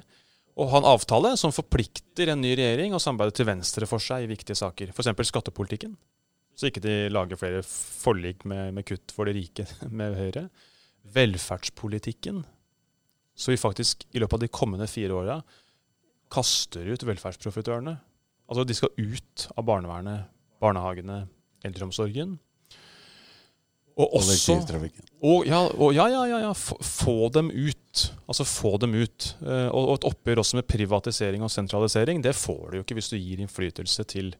Og 0.56 0.70
ha 0.72 0.80
en 0.80 0.88
avtale 0.88 1.34
som 1.40 1.52
forplikter 1.52 2.32
en 2.32 2.40
ny 2.40 2.54
regjering 2.56 2.96
å 2.96 3.00
samarbeide 3.00 3.36
til 3.36 3.48
venstre 3.48 3.88
for 3.88 4.00
seg 4.00 4.24
i 4.24 4.32
viktige 4.32 4.56
saker. 4.56 4.92
F.eks. 4.92 5.12
skattepolitikken. 5.28 5.94
Så 6.56 6.68
ikke 6.68 6.82
de 6.84 6.96
lager 7.12 7.40
flere 7.40 7.62
forlik 7.64 8.44
med, 8.48 8.72
med 8.76 8.84
kutt 8.88 9.12
for 9.12 9.28
de 9.28 9.36
rike 9.36 9.68
med 10.00 10.16
Høyre. 10.16 10.46
Velferdspolitikken. 11.12 12.44
Så 13.34 13.52
vi 13.52 13.60
faktisk 13.60 14.06
i 14.12 14.20
løpet 14.20 14.38
av 14.38 14.44
de 14.44 14.52
kommende 14.52 14.88
fire 14.90 15.16
åra 15.16 15.40
kaster 16.32 16.88
ut 16.88 17.04
velferdsprofitørene. 17.04 17.96
Altså 18.48 18.64
de 18.68 18.76
skal 18.76 18.92
ut 18.98 19.46
av 19.56 19.66
barnevernet, 19.68 20.28
barnehagene, 20.62 21.24
eldreomsorgen. 21.66 22.38
Og 23.92 24.14
også 24.16 24.54
og 25.20 25.44
ja, 25.44 25.58
og 25.76 25.90
ja, 25.92 26.06
ja, 26.08 26.38
ja, 26.46 26.52
få 26.56 27.28
dem 27.34 27.50
ut. 27.52 28.04
Altså 28.24 28.46
få 28.48 28.78
dem 28.80 28.96
ut. 28.96 29.26
Eh, 29.44 29.68
og, 29.68 29.82
og 29.82 29.98
et 29.98 30.06
oppgjør 30.08 30.40
også 30.40 30.58
med 30.58 30.68
privatisering 30.70 31.44
og 31.44 31.52
sentralisering, 31.52 32.22
det 32.24 32.32
får 32.38 32.62
du 32.70 32.78
jo 32.78 32.86
ikke 32.86 32.96
hvis 32.96 33.12
du 33.12 33.18
gir 33.18 33.42
innflytelse 33.44 34.06
til 34.08 34.32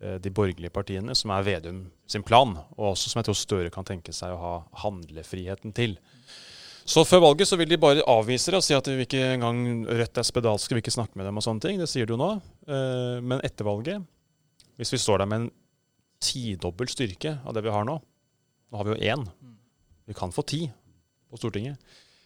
eh, 0.00 0.16
de 0.24 0.32
borgerlige 0.32 0.72
partiene, 0.72 1.16
som 1.18 1.34
er 1.36 1.44
Vedum 1.44 1.84
sin 2.08 2.24
plan, 2.24 2.56
og 2.78 2.94
også 2.94 3.12
som 3.12 3.20
jeg 3.20 3.28
tror 3.28 3.38
Støre 3.42 3.74
kan 3.74 3.86
tenke 3.88 4.14
seg 4.16 4.32
å 4.32 4.40
ha 4.40 4.54
handlefriheten 4.86 5.76
til. 5.76 5.98
Så 6.88 7.02
før 7.04 7.20
valget 7.26 7.50
så 7.50 7.58
vil 7.60 7.68
de 7.68 7.76
bare 7.80 8.04
avvise 8.08 8.48
det 8.48 8.62
og 8.62 8.64
si 8.64 8.72
at 8.72 8.86
vi 8.88 9.04
ikke 9.04 9.20
engang 9.34 9.84
Rødt 9.84 10.20
er 10.20 10.24
spedalske, 10.24 10.72
vil 10.72 10.80
ikke 10.80 10.94
snakke 10.94 11.20
med 11.20 11.28
dem 11.28 11.36
og 11.36 11.44
sånne 11.44 11.60
ting. 11.60 11.76
Det 11.80 11.88
sier 11.90 12.08
du 12.08 12.14
nå. 12.16 12.30
Eh, 12.64 13.18
men 13.20 13.44
etter 13.44 13.68
valget, 13.68 14.06
hvis 14.80 14.94
vi 14.94 15.00
står 15.02 15.20
der 15.20 15.28
med 15.28 15.42
en 15.42 15.50
tidobbel 16.24 16.88
styrke 16.88 17.36
av 17.44 17.54
det 17.54 17.62
vi 17.66 17.74
har 17.74 17.84
nå, 17.86 17.98
nå 18.00 18.80
har 18.80 18.88
vi 18.88 18.94
jo 18.94 19.12
én, 19.12 19.26
vi 20.08 20.16
kan 20.16 20.32
få 20.32 20.46
ti 20.48 20.64
på 21.28 21.36
Stortinget, 21.36 21.76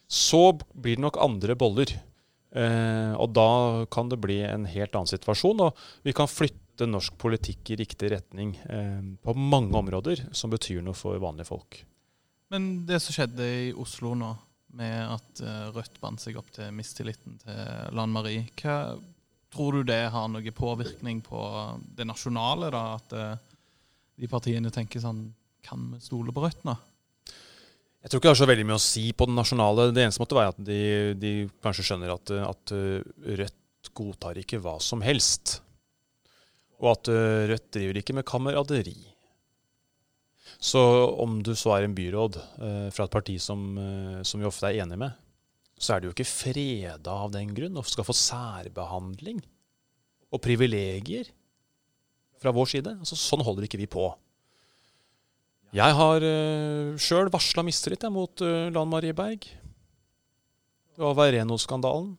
så 0.07 0.53
blir 0.55 0.99
det 0.99 1.07
nok 1.09 1.19
andre 1.25 1.59
boller. 1.59 1.97
Eh, 2.55 3.13
og 3.19 3.33
da 3.35 3.49
kan 3.91 4.13
det 4.13 4.21
bli 4.23 4.39
en 4.47 4.69
helt 4.69 4.95
annen 4.95 5.11
situasjon, 5.11 5.67
og 5.67 5.83
vi 6.07 6.15
kan 6.15 6.31
flytte 6.31 6.87
norsk 6.87 7.19
politikk 7.19 7.73
i 7.73 7.81
riktig 7.83 8.13
retning 8.15 8.55
eh, 8.71 9.03
på 9.25 9.35
mange 9.35 9.75
områder 9.81 10.29
som 10.37 10.55
betyr 10.55 10.85
noe 10.87 10.95
for 10.95 11.19
vanlige 11.19 11.51
folk. 11.51 11.83
Men 12.53 12.85
det 12.87 13.01
som 13.01 13.17
skjedde 13.17 13.47
i 13.49 13.69
Oslo 13.81 14.13
nå, 14.19 14.35
med 14.79 15.15
at 15.15 15.43
eh, 15.45 15.67
Rødt 15.75 15.99
bandt 16.03 16.23
seg 16.25 16.39
opp 16.41 16.51
til 16.55 16.73
mistilliten 16.75 17.39
til 17.43 17.97
Lan 17.97 18.13
Marie, 18.15 18.47
hva 18.61 18.97
tror 19.53 19.79
du 19.79 19.91
det 19.93 20.07
har 20.15 20.31
noe 20.33 20.55
påvirkning 20.57 21.21
på 21.25 21.43
det 21.97 22.07
nasjonale? 22.09 22.71
da, 22.73 22.85
At 22.97 23.17
eh, 23.17 23.35
de 24.23 24.31
partiene 24.31 24.73
tenker 24.73 25.03
sånn 25.03 25.27
Kan 25.63 25.93
vi 25.93 26.01
stole 26.03 26.35
på 26.35 26.43
Rødt 26.43 26.65
nå? 26.69 26.77
Jeg 28.03 28.11
tror 28.11 28.19
ikke 28.19 28.27
det 28.27 28.33
har 28.33 28.41
så 28.41 28.51
veldig 28.51 28.65
mye 28.67 28.81
å 28.81 28.83
si 28.83 29.05
på 29.15 29.29
den 29.29 29.37
nasjonale. 29.39 29.93
Det 29.95 30.03
eneste 30.03 30.19
måtte 30.19 30.35
være 30.35 30.55
at 30.57 30.63
de, 30.67 30.79
de 31.15 31.33
kanskje 31.63 31.85
skjønner 31.87 32.11
at, 32.17 32.33
at 32.49 32.73
uh, 32.75 32.99
Rødt 33.39 33.91
godtar 33.95 34.41
ikke 34.41 34.59
hva 34.59 34.73
som 34.83 35.05
helst. 35.07 35.61
Og 36.83 36.89
at 36.97 37.13
Rødt 37.53 37.69
driver 37.77 38.01
ikke 38.01 38.17
med 38.19 38.27
kameraderi. 38.27 38.97
Så 40.61 40.81
om 41.23 41.41
du 41.45 41.55
så 41.59 41.77
er 41.77 41.87
en 41.87 41.97
byråd 41.97 42.39
eh, 42.39 42.89
fra 42.95 43.07
et 43.07 43.15
parti 43.15 43.39
som, 43.43 43.63
uh, 43.79 44.21
som 44.27 44.41
vi 44.43 44.49
ofte 44.49 44.69
er 44.69 44.83
enige 44.83 45.01
med, 45.01 45.17
så 45.83 45.95
er 45.95 46.01
det 46.01 46.09
jo 46.09 46.15
ikke 46.15 46.29
freda 46.29 47.15
av 47.25 47.33
den 47.35 47.51
grunn 47.57 47.79
og 47.81 47.89
skal 47.91 48.07
få 48.07 48.15
særbehandling 48.15 49.41
og 50.33 50.43
privilegier 50.45 51.31
fra 52.43 52.53
vår 52.55 52.71
side. 52.77 52.93
Altså, 53.03 53.19
sånn 53.19 53.43
holder 53.45 53.67
ikke 53.67 53.81
vi 53.81 53.91
på. 53.91 54.07
Jeg 55.73 55.97
har 55.97 56.27
uh, 56.27 57.01
sjøl 57.01 57.33
varsla 57.33 57.65
mistillit 57.67 58.05
mot 58.13 58.45
uh, 58.45 58.69
Lan 58.75 58.91
Marie 58.93 59.17
Berg. 59.17 59.49
Det 60.93 61.01
var 61.01 61.17
Veireno-skandalen. 61.17 62.13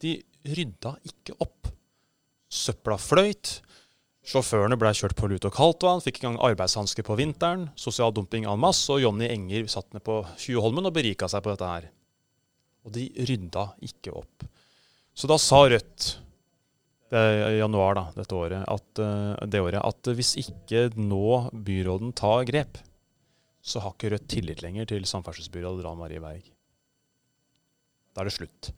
De 0.00 0.16
rydda 0.56 0.94
ikke 1.04 1.36
opp. 1.44 1.68
Søpla 2.48 2.96
fløyt. 3.00 3.58
Sjåførene 4.26 4.74
ble 4.78 4.90
kjørt 4.96 5.14
på 5.14 5.28
lut 5.30 5.44
og 5.46 5.54
kaldt 5.54 5.84
vann, 5.86 6.02
fikk 6.02 6.18
ikke 6.18 6.26
engang 6.26 6.48
arbeidshansker 6.48 7.06
på 7.06 7.14
vinteren. 7.20 7.68
Sosial 7.78 8.10
dumping 8.14 8.48
en 8.50 8.58
masse, 8.58 8.88
og 8.90 8.98
Jonny 9.04 9.28
Enger 9.30 9.68
satt 9.70 9.92
ned 9.94 10.02
på 10.06 10.18
Tjuvholmen 10.42 10.88
og 10.88 10.96
berika 10.96 11.28
seg 11.30 11.44
på 11.44 11.52
dette 11.52 11.68
her. 11.70 11.86
Og 12.86 12.94
de 12.96 13.06
rydda 13.28 13.68
ikke 13.86 14.16
opp. 14.18 14.46
Så 15.16 15.30
da 15.30 15.38
sa 15.40 15.62
Rødt 15.70 16.08
det 17.06 17.20
er 17.22 17.60
januar 17.60 17.94
da, 17.94 18.02
dette 18.16 18.34
året, 18.34 18.64
at, 18.66 18.98
eh, 18.98 19.46
det 19.46 19.62
året, 19.62 19.78
at 19.78 20.10
hvis 20.18 20.32
ikke 20.42 20.88
nå 20.98 21.52
byråden 21.54 22.10
tar 22.18 22.42
grep, 22.48 22.80
så 23.62 23.84
har 23.84 23.94
ikke 23.94 24.10
Rødt 24.16 24.26
tillit 24.32 24.62
lenger 24.64 24.90
til 24.90 25.06
samferdselsbyråd 25.06 25.84
Lan 25.86 26.00
Marie 26.02 26.22
Berg. 26.22 26.50
Da 28.10 28.24
er 28.24 28.26
det 28.26 28.34
slutt. 28.34 28.72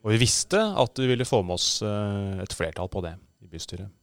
Og 0.00 0.14
vi 0.14 0.22
visste 0.22 0.62
at 0.80 0.96
vi 0.96 1.12
ville 1.12 1.28
få 1.28 1.42
med 1.44 1.60
oss 1.60 1.82
eh, 1.84 2.40
et 2.40 2.56
flertall 2.56 2.88
på 2.88 3.04
det 3.04 3.18
i 3.44 3.52
bystyret. 3.52 3.99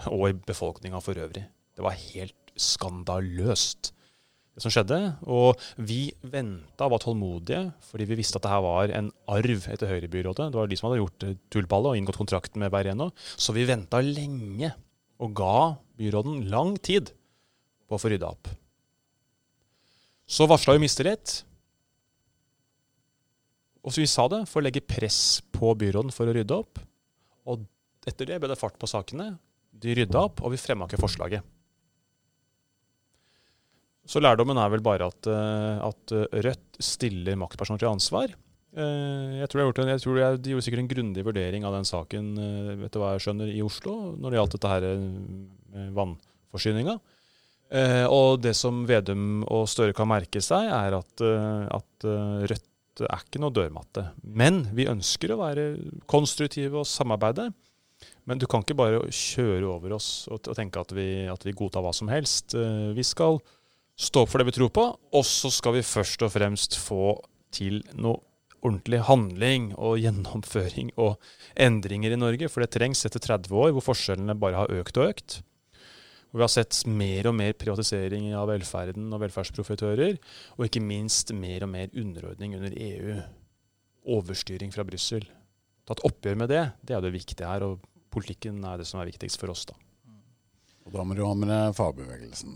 Og 0.14 0.28
i 0.30 0.36
befolkninga 0.36 1.00
for 1.04 1.18
øvrig. 1.20 1.46
Det 1.76 1.84
var 1.84 1.96
helt 1.96 2.52
skandaløst, 2.60 3.92
det 4.54 4.64
som 4.64 4.72
skjedde. 4.72 4.98
Og 5.30 5.60
vi 5.76 6.10
venta 6.20 6.88
og 6.88 6.94
var 6.96 7.02
tålmodige, 7.04 7.62
fordi 7.88 8.08
vi 8.10 8.18
visste 8.20 8.40
at 8.40 8.46
det 8.46 8.52
her 8.52 8.64
var 8.64 8.94
en 8.96 9.10
arv 9.30 9.68
etter 9.72 9.90
Høyre-byrådet. 9.90 10.50
Det 10.50 10.60
var 10.60 10.70
de 10.70 10.78
som 10.78 10.88
hadde 10.88 11.02
gjort 11.02 11.26
eh, 11.28 11.36
tullballet 11.52 11.92
og 11.92 12.00
inngått 12.00 12.20
kontrakten 12.20 12.62
med 12.62 12.72
Beireno. 12.74 13.10
Så 13.16 13.54
vi 13.56 13.68
venta 13.68 14.02
lenge, 14.04 14.74
og 15.20 15.36
ga 15.36 15.76
byråden 16.00 16.46
lang 16.52 16.78
tid 16.80 17.12
på 17.88 17.96
å 17.96 18.00
få 18.00 18.12
rydda 18.12 18.30
opp. 18.32 18.48
Så 20.30 20.46
varsla 20.48 20.76
vi 20.76 20.84
mistillit. 20.84 21.40
Og 23.80 23.92
så 23.92 24.02
vi 24.02 24.08
sa 24.10 24.26
det 24.30 24.44
for 24.48 24.60
å 24.60 24.64
legge 24.64 24.84
press 24.84 25.40
på 25.52 25.72
byråden 25.76 26.12
for 26.14 26.28
å 26.28 26.34
rydde 26.36 26.56
opp. 26.56 26.80
Og 27.50 27.64
etter 28.08 28.28
det 28.28 28.38
ble 28.40 28.50
det 28.52 28.58
fart 28.60 28.78
på 28.80 28.88
sakene. 28.88 29.32
De 29.80 29.94
rydda 29.96 30.26
opp, 30.28 30.42
og 30.44 30.52
vi 30.54 30.60
fremma 30.60 30.88
ikke 30.88 31.00
forslaget. 31.00 31.46
Så 34.10 34.20
lærdommen 34.22 34.58
er 34.58 34.70
vel 34.72 34.82
bare 34.82 35.06
at, 35.10 35.28
eh, 35.30 35.82
at 35.86 36.14
Rødt 36.46 36.80
stiller 36.82 37.36
maktpersoner 37.38 37.78
til 37.82 37.92
ansvar. 37.92 38.32
Eh, 38.74 39.38
Jeg 39.40 39.48
tror, 39.50 39.62
jeg, 39.62 39.78
en, 39.82 39.92
jeg 39.94 40.02
tror 40.02 40.18
jeg, 40.18 40.42
De 40.42 40.50
gjorde 40.52 40.64
sikkert 40.66 40.82
en 40.84 40.90
grundig 40.90 41.24
vurdering 41.26 41.64
av 41.66 41.74
den 41.74 41.86
saken 41.88 42.26
eh, 42.38 42.74
vet 42.80 42.92
du 42.94 43.00
hva 43.02 43.14
jeg 43.16 43.24
skjønner, 43.26 43.50
i 43.50 43.62
Oslo 43.66 43.94
når 44.16 44.30
det 44.30 44.38
gjaldt 44.40 44.56
dette 44.56 44.72
her 44.72 44.86
eh, 44.88 45.06
med 45.74 45.94
vannforsyninga. 45.96 46.98
Eh, 47.70 48.06
og 48.10 48.40
det 48.42 48.56
som 48.58 48.82
Vedum 48.88 49.44
og 49.46 49.68
Støre 49.70 49.94
kan 49.94 50.10
merke 50.10 50.42
seg, 50.42 50.66
er 50.74 50.96
at, 50.98 51.22
eh, 51.22 51.66
at 51.70 52.06
eh, 52.06 52.46
Rødt 52.50 53.04
er 53.06 53.22
ikke 53.24 53.40
noe 53.42 53.54
dørmatte. 53.54 54.08
Men 54.26 54.64
vi 54.74 54.88
ønsker 54.90 55.32
å 55.34 55.40
være 55.44 55.66
konstruktive 56.10 56.82
og 56.82 56.88
samarbeide. 56.90 57.52
Men 58.30 58.38
du 58.38 58.46
kan 58.46 58.62
ikke 58.62 58.78
bare 58.78 59.02
kjøre 59.10 59.66
over 59.66 59.96
oss 59.96 60.28
og, 60.30 60.44
og 60.46 60.54
tenke 60.54 60.78
at 60.78 60.92
vi, 60.94 61.26
at 61.26 61.42
vi 61.42 61.54
godtar 61.58 61.82
hva 61.82 61.90
som 61.96 62.10
helst. 62.12 62.54
Eh, 62.54 62.92
Vi 62.94 63.02
skal 63.06 63.40
stå 63.98 64.22
opp 64.22 64.30
for 64.30 64.38
det 64.38 64.46
vi 64.52 64.54
tror 64.60 64.70
på, 64.70 64.84
og 64.94 65.24
så 65.26 65.50
skal 65.50 65.74
vi 65.74 65.82
først 65.84 66.22
og 66.22 66.30
fremst 66.36 66.78
få 66.78 67.16
til 67.50 67.82
noe 67.98 68.22
ordentlig 68.60 69.00
handling 69.08 69.70
og 69.74 69.98
gjennomføring 70.04 70.92
og 71.00 71.18
endringer 71.58 72.14
i 72.14 72.20
Norge. 72.20 72.50
For 72.52 72.62
det 72.62 72.70
trengs 72.76 73.02
etter 73.08 73.22
30 73.26 73.50
år 73.50 73.74
hvor 73.74 73.88
forskjellene 73.90 74.38
bare 74.38 74.62
har 74.62 74.78
økt 74.78 75.00
og 75.00 75.10
økt. 75.10 75.40
Hvor 76.30 76.38
vi 76.38 76.46
har 76.46 76.54
sett 76.54 76.84
mer 76.86 77.26
og 77.26 77.34
mer 77.34 77.56
privatisering 77.58 78.30
av 78.38 78.46
velferden 78.52 79.10
og 79.10 79.24
velferdsprofitører. 79.24 80.20
Og 80.54 80.68
ikke 80.68 80.84
minst 80.84 81.34
mer 81.34 81.66
og 81.66 81.72
mer 81.74 81.90
underordning 81.98 82.54
under 82.60 82.78
EU. 82.78 83.18
Overstyring 84.20 84.70
fra 84.70 84.86
Brussel. 84.86 85.26
Ta 85.82 85.96
et 85.96 86.04
oppgjør 86.06 86.38
med 86.38 86.52
det, 86.52 86.62
det 86.86 86.94
er 86.94 87.02
det 87.02 87.16
viktige 87.16 87.48
her. 87.50 87.66
Og 87.66 87.89
politikken 88.10 88.64
er 88.66 88.76
det 88.80 88.86
som 88.88 89.00
er 89.00 89.06
viktigst 89.10 89.38
for 89.40 89.48
oss, 89.52 89.62
da. 89.68 89.74
Og 90.88 90.92
da 90.96 91.00
må 91.06 91.12
du 91.14 91.22
ha 91.26 91.34
med 91.38 91.48
deg 91.52 91.74
fagbevegelsen. 91.76 92.52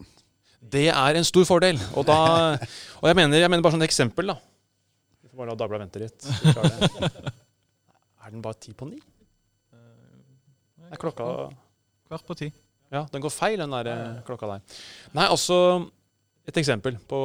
Det 0.74 0.88
er 0.90 1.12
en 1.18 1.26
stor 1.28 1.44
fordel. 1.46 1.76
Og, 1.94 2.02
da, 2.08 2.18
og 3.00 3.06
jeg, 3.10 3.16
mener, 3.18 3.34
jeg 3.38 3.50
mener 3.52 3.64
bare 3.64 3.74
sånn 3.76 3.84
et 3.84 3.90
eksempel, 3.90 4.24
da. 4.32 4.36
Vi 5.22 5.28
får 5.30 5.38
bare 5.42 5.50
la 5.52 5.58
Dagbladet 5.60 5.84
vente 5.86 6.02
litt. 6.02 6.20
Er 8.24 8.28
den 8.32 8.40
bare 8.40 8.56
ti 8.56 8.72
på 8.72 8.86
ni? 8.88 8.96
Er 10.88 10.96
klokka 11.00 11.24
Kvart 12.08 12.24
på 12.24 12.34
ti. 12.38 12.48
Ja, 12.92 13.06
den 13.10 13.22
går 13.24 13.30
feil, 13.32 13.58
den 13.60 13.72
der 13.74 13.86
eh, 13.90 14.22
klokka 14.26 14.46
der. 14.48 14.60
Nei, 15.16 15.26
altså 15.26 15.56
Et 16.48 16.56
eksempel 16.60 16.94
på 17.08 17.18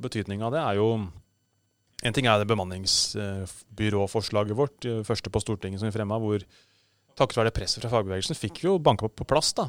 betydninga 0.00 0.46
av 0.48 0.52
det 0.54 0.62
er 0.62 0.74
jo 0.80 0.88
En 2.02 2.14
ting 2.14 2.26
er 2.28 2.38
det 2.40 2.50
bemanningsbyråforslaget 2.50 4.56
vårt, 4.56 4.76
det 4.84 5.06
første 5.06 5.30
på 5.34 5.40
Stortinget 5.42 5.80
som 5.80 5.88
vi 5.88 5.96
fremma, 5.96 6.16
hvor 6.22 6.38
takket 7.18 7.40
være 7.40 7.50
det 7.50 7.56
presset 7.58 7.84
fra 7.84 7.92
fagbevegelsen 7.92 8.38
fikk 8.38 8.62
jo 8.64 8.78
banka 8.82 9.10
på 9.10 9.26
plass. 9.28 9.52
da. 9.58 9.68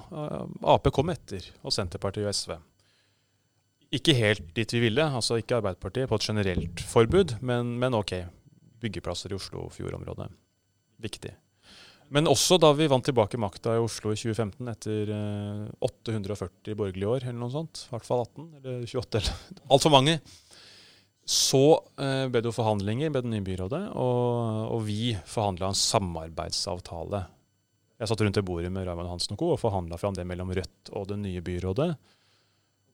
Ap 0.70 0.90
kom 0.96 1.12
etter, 1.14 1.46
og 1.64 1.76
Senterpartiet 1.76 2.30
og 2.30 2.36
SV. 2.36 2.56
Ikke 4.00 4.14
helt 4.14 4.52
dit 4.54 4.74
vi 4.76 4.84
ville, 4.84 5.02
altså 5.02 5.40
ikke 5.42 5.58
Arbeiderpartiet 5.58 6.10
på 6.10 6.20
et 6.20 6.26
generelt 6.30 6.82
forbud, 6.92 7.40
men, 7.42 7.78
men 7.82 7.98
ok. 7.98 8.20
Byggeplasser 8.80 9.34
i 9.34 9.38
Oslofjordområdet. 9.40 10.30
Viktig. 11.02 11.34
Men 12.14 12.30
også 12.30 12.58
da 12.62 12.72
vi 12.74 12.88
vant 12.90 13.06
tilbake 13.06 13.38
makta 13.42 13.76
i 13.78 13.82
Oslo 13.82 14.14
i 14.14 14.18
2015 14.18 14.70
etter 14.72 15.12
eh, 15.14 15.66
840 15.86 16.78
borgerlige 16.78 17.10
år, 17.10 17.26
eller 17.28 17.42
noe 17.42 17.54
sånt, 17.54 17.84
i 17.86 17.92
hvert 17.94 18.08
fall 18.08 18.24
18 18.24 18.48
eller 18.60 18.86
28, 18.86 19.22
eller 19.22 19.66
altfor 19.76 19.94
mange, 19.94 20.16
så 21.30 21.64
eh, 22.02 22.26
ble 22.30 22.42
det 22.42 22.50
jo 22.50 22.56
forhandlinger 22.56 23.14
med 23.14 23.26
det 23.26 23.34
nye 23.36 23.46
byrådet, 23.46 23.84
og, 23.94 24.72
og 24.74 24.82
vi 24.88 25.14
forhandla 25.30 25.70
en 25.70 25.78
samarbeidsavtale. 25.78 27.26
Jeg 28.00 28.08
satt 28.08 28.22
rundt 28.24 28.38
det 28.40 28.46
bordet 28.48 28.72
med 28.72 28.88
Raymond 28.88 29.12
Hansen 29.12 29.36
og 29.36 29.42
co. 29.42 29.52
og 29.56 29.60
forhandla 29.60 30.00
fram 30.00 30.16
det 30.16 30.24
mellom 30.28 30.54
Rødt 30.56 30.92
og 30.96 31.10
det 31.10 31.20
nye 31.20 31.44
byrådet. 31.44 31.90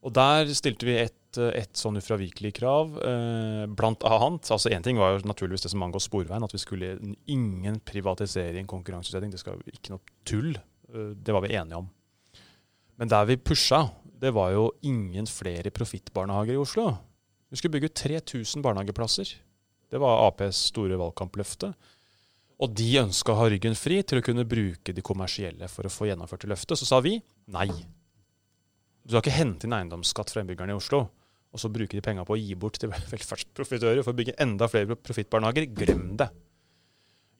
Og 0.05 0.13
der 0.13 0.49
stilte 0.53 0.85
vi 0.85 0.97
et, 1.01 1.37
et 1.37 1.77
sånn 1.77 1.97
ufravikelig 1.97 2.51
krav, 2.59 2.93
eh, 3.01 3.63
blant 3.73 4.05
annet. 4.05 4.49
Altså 4.53 4.69
Én 4.73 4.85
ting 4.85 4.99
var 5.01 5.15
jo 5.15 5.25
naturligvis 5.25 5.65
det 5.65 5.71
som 5.73 5.85
angår 5.85 6.03
Sporveien, 6.05 6.45
at 6.45 6.53
vi 6.53 6.61
skulle 6.61 6.91
ingen 7.33 7.79
privatisering, 7.85 8.69
konkurranseutsetting. 8.69 9.33
Det 9.33 9.41
skal 9.41 9.57
jo 9.57 9.73
ikke 9.73 9.95
noe 9.95 10.17
tull. 10.25 10.51
Eh, 10.93 11.13
det 11.17 11.33
var 11.33 11.45
vi 11.45 11.55
enige 11.57 11.81
om. 11.81 11.89
Men 13.01 13.11
der 13.11 13.25
vi 13.29 13.41
pusha, 13.41 13.87
det 14.21 14.33
var 14.33 14.53
jo 14.53 14.69
ingen 14.85 15.25
flere 15.29 15.73
profittbarnehager 15.73 16.53
i 16.53 16.61
Oslo. 16.61 16.91
Vi 17.49 17.57
skulle 17.59 17.77
bygge 17.77 17.93
3000 17.93 18.61
barnehageplasser. 18.65 19.33
Det 19.89 20.01
var 20.01 20.27
Aps 20.27 20.67
store 20.71 20.97
valgkampløfte. 21.01 21.73
Og 22.63 22.71
de 22.71 22.87
ønska 23.01 23.33
å 23.33 23.39
ha 23.41 23.49
ryggen 23.51 23.75
fri 23.75 23.99
til 24.07 24.21
å 24.21 24.25
kunne 24.25 24.47
bruke 24.47 24.93
de 24.95 25.03
kommersielle 25.03 25.67
for 25.71 25.87
å 25.87 25.91
få 25.91 26.07
gjennomført 26.07 26.47
løftet. 26.47 26.79
Så 26.79 26.87
sa 26.87 27.01
vi 27.03 27.17
nei. 27.51 27.67
Du 29.03 29.11
skal 29.11 29.21
ikke 29.25 29.37
hente 29.37 29.67
inn 29.67 29.75
eiendomsskatt 29.75 30.31
fra 30.31 30.41
innbyggerne 30.41 30.73
i 30.73 30.79
Oslo 30.79 31.05
og 31.55 31.61
så 31.61 31.71
bruke 31.71 31.95
de 31.95 32.03
penga 32.03 32.25
på 32.27 32.35
å 32.35 32.39
gi 32.39 32.55
bort 32.59 32.77
til 32.81 32.91
velferdsprofitører 33.13 34.03
for 34.03 34.11
å 34.11 34.19
bygge 34.19 34.35
enda 34.43 34.67
flere 34.71 34.97
profittbarnehager. 34.99 35.69
Glem 35.71 36.09
det. 36.19 36.27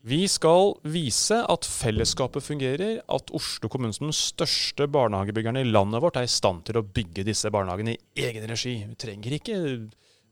Vi 0.06 0.20
skal 0.30 0.76
vise 0.86 1.40
at 1.50 1.66
fellesskapet 1.66 2.44
fungerer, 2.46 3.00
at 3.02 3.32
Oslo 3.34 3.68
kommune 3.68 3.92
som 3.96 4.06
den 4.06 4.16
største 4.16 4.86
barnehagebyggerne 4.94 5.64
i 5.64 5.68
landet 5.68 6.04
vårt 6.04 6.20
er 6.20 6.28
i 6.28 6.30
stand 6.30 6.62
til 6.68 6.78
å 6.78 6.84
bygge 6.86 7.24
disse 7.26 7.50
barnehagene 7.52 7.96
i 7.96 8.26
egen 8.28 8.46
regi. 8.48 8.76
Vi 8.86 8.98
trenger 9.02 9.34
ikke 9.36 9.58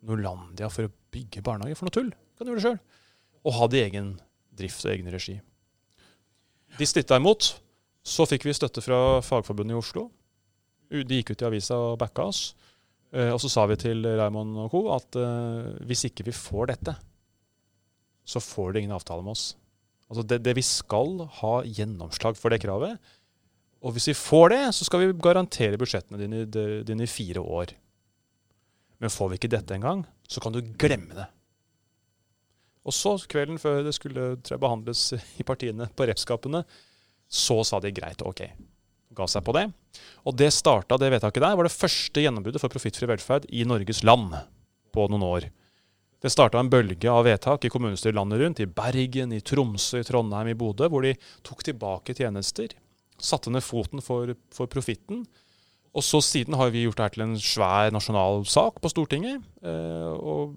Norlandia 0.07 0.71
for 0.71 0.87
å 0.87 0.95
bygge 1.13 1.43
barnehager 1.45 1.81
for 1.81 1.91
noe 1.91 1.97
tull. 1.97 2.13
Vi 2.15 2.39
kan 2.39 2.53
gjøre 2.53 2.63
det 2.63 2.69
sjøl. 2.69 2.79
Og 3.45 3.59
ha 3.59 3.69
det 3.69 3.81
i 3.81 3.85
egen 3.89 4.15
drift 4.59 4.85
og 4.87 4.93
egen 4.95 5.11
regi. 5.13 5.39
De 6.79 6.89
stritta 6.89 7.19
imot. 7.21 7.55
Så 8.05 8.27
fikk 8.29 8.45
vi 8.45 8.53
støtte 8.53 8.83
fra 8.85 9.23
Fagforbundet 9.25 9.73
i 9.73 9.81
Oslo. 9.81 10.09
De 10.93 11.21
gikk 11.21 11.33
ut 11.33 11.43
i 11.43 11.47
avisa 11.49 11.79
og 11.81 11.99
backa 12.03 12.27
oss. 12.29 12.43
Eh, 13.15 13.31
og 13.33 13.41
så 13.41 13.51
sa 13.51 13.65
vi 13.71 13.79
til 13.81 14.05
Raymond 14.05 14.59
og 14.67 14.73
co. 14.75 14.83
at 14.93 15.17
eh, 15.17 15.71
hvis 15.89 16.05
ikke 16.11 16.27
vi 16.29 16.37
får 16.37 16.75
dette, 16.75 16.97
så 18.25 18.43
får 18.43 18.73
de 18.73 18.83
ingen 18.83 18.97
avtale 18.97 19.25
med 19.25 19.33
oss. 19.33 19.55
Altså 20.11 20.25
det, 20.29 20.43
det 20.45 20.57
vi 20.59 20.65
skal 20.67 21.25
ha 21.41 21.55
gjennomslag 21.65 22.37
for 22.37 22.53
det 22.53 22.61
kravet. 22.65 23.01
Og 23.85 23.97
hvis 23.97 24.11
vi 24.11 24.17
får 24.17 24.53
det, 24.53 24.63
så 24.77 24.87
skal 24.89 25.03
vi 25.03 25.17
garantere 25.25 25.81
budsjettene 25.81 26.21
dine, 26.21 26.45
dine 26.89 27.05
i 27.05 27.11
fire 27.11 27.41
år. 27.41 27.75
Men 29.01 29.13
får 29.13 29.33
vi 29.33 29.41
ikke 29.41 29.53
dette 29.53 29.77
engang, 29.77 30.05
så 30.29 30.41
kan 30.41 30.55
du 30.55 30.63
glemme 30.81 31.17
det. 31.17 31.27
Og 32.85 32.93
så, 32.93 33.15
kvelden 33.31 33.61
før 33.61 33.83
det 33.87 33.95
skulle 33.97 34.35
jeg, 34.37 34.61
behandles 34.61 35.09
i 35.41 35.47
partiene 35.47 35.89
på 35.97 36.07
repskapene, 36.11 36.65
så 37.29 37.63
sa 37.65 37.81
de 37.81 37.93
greit, 37.95 38.23
OK. 38.23 38.45
Ga 39.15 39.27
seg 39.31 39.45
på 39.47 39.55
det. 39.57 39.69
Og 40.29 40.37
det 40.37 40.51
starta, 40.53 40.99
det 41.01 41.13
vedtaket 41.15 41.45
der, 41.45 41.57
var 41.57 41.67
det 41.67 41.75
første 41.75 42.25
gjennombruddet 42.25 42.61
for 42.63 42.73
profittfri 42.73 43.09
velferd 43.09 43.47
i 43.49 43.65
Norges 43.69 44.03
land 44.05 44.35
på 44.95 45.07
noen 45.11 45.25
år. 45.27 45.49
Det 46.25 46.33
starta 46.33 46.61
en 46.61 46.71
bølge 46.73 47.11
av 47.13 47.27
vedtak 47.27 47.67
i 47.67 47.71
kommunestyret 47.73 48.17
landet 48.17 48.41
rundt, 48.41 48.61
i 48.65 48.69
Bergen, 48.69 49.33
i 49.37 49.43
Tromsø, 49.45 50.01
i 50.01 50.07
Trondheim, 50.09 50.49
i 50.53 50.57
Bodø, 50.57 50.89
hvor 50.89 51.05
de 51.05 51.13
tok 51.45 51.65
tilbake 51.67 52.17
tjenester. 52.17 52.73
Satte 53.21 53.53
ned 53.53 53.65
foten 53.65 54.01
for, 54.05 54.33
for 54.55 54.71
profitten. 54.73 55.25
Og 55.95 56.03
så 56.03 56.23
siden 56.25 56.57
har 56.59 56.73
vi 56.75 56.87
gjort 56.87 56.99
det 56.99 57.07
her 57.07 57.15
til 57.15 57.27
en 57.27 57.37
svær 57.39 57.93
nasjonal 57.95 58.43
sak 58.51 58.81
på 58.83 58.91
Stortinget. 58.91 59.45
Eh, 59.63 60.15
og 60.17 60.57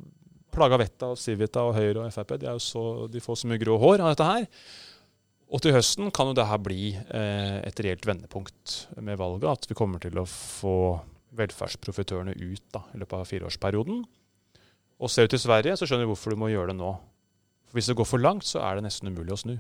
plaga 0.58 0.80
vettet 0.82 1.06
av 1.08 1.16
Civita 1.22 1.64
og 1.68 1.76
Høyre 1.78 2.04
og 2.04 2.14
Frp. 2.14 2.36
De, 2.42 2.52
så, 2.64 2.84
de 3.12 3.24
får 3.24 3.42
så 3.42 3.50
mye 3.50 3.62
grå 3.62 3.78
hår 3.82 4.04
av 4.04 4.14
dette 4.14 4.28
her. 4.28 4.48
Og 5.48 5.64
til 5.64 5.76
høsten 5.78 6.10
kan 6.12 6.28
jo 6.28 6.36
det 6.36 6.48
her 6.50 6.60
bli 6.60 6.92
eh, 6.92 7.60
et 7.64 7.80
reelt 7.86 8.04
vendepunkt 8.08 8.78
med 9.00 9.20
valget. 9.22 9.48
At 9.54 9.70
vi 9.70 9.78
kommer 9.80 10.02
til 10.04 10.20
å 10.20 10.28
få 10.28 10.78
velferdsprofitørene 11.38 12.36
ut 12.36 12.64
da, 12.76 12.84
i 12.92 13.00
løpet 13.00 13.20
av 13.20 13.30
fireårsperioden. 13.30 14.02
Og 14.98 15.14
ser 15.14 15.28
du 15.28 15.36
til 15.36 15.44
Sverige, 15.46 15.78
så 15.78 15.88
skjønner 15.88 16.08
du 16.08 16.12
hvorfor 16.12 16.34
du 16.34 16.42
må 16.42 16.50
gjøre 16.52 16.74
det 16.74 16.80
nå. 16.82 16.96
For 17.68 17.78
Hvis 17.78 17.92
det 17.92 17.98
går 18.00 18.10
for 18.10 18.24
langt, 18.24 18.48
så 18.48 18.64
er 18.66 18.78
det 18.78 18.88
nesten 18.88 19.12
umulig 19.12 19.36
å 19.36 19.40
snu. 19.44 19.56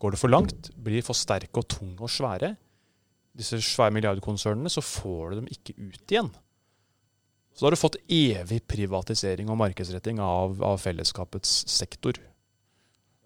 Går 0.00 0.14
det 0.16 0.20
for 0.20 0.32
langt, 0.32 0.70
blir 0.80 0.98
de 0.98 1.06
for 1.06 1.16
sterke 1.16 1.60
og 1.60 1.68
tunge 1.70 2.00
og 2.04 2.12
svære, 2.12 2.54
disse 3.36 3.60
svære 3.62 3.94
milliardkonsernene, 3.94 4.70
så 4.72 4.82
får 4.82 5.30
du 5.30 5.40
dem 5.40 5.50
ikke 5.52 5.76
ut 5.78 6.12
igjen. 6.12 6.30
Så 7.54 7.64
da 7.64 7.68
har 7.68 7.76
du 7.76 7.80
fått 7.80 8.00
evig 8.08 8.62
privatisering 8.70 9.50
og 9.52 9.58
markedsretting 9.60 10.20
av, 10.24 10.60
av 10.64 10.78
fellesskapets 10.80 11.64
sektor. 11.68 12.20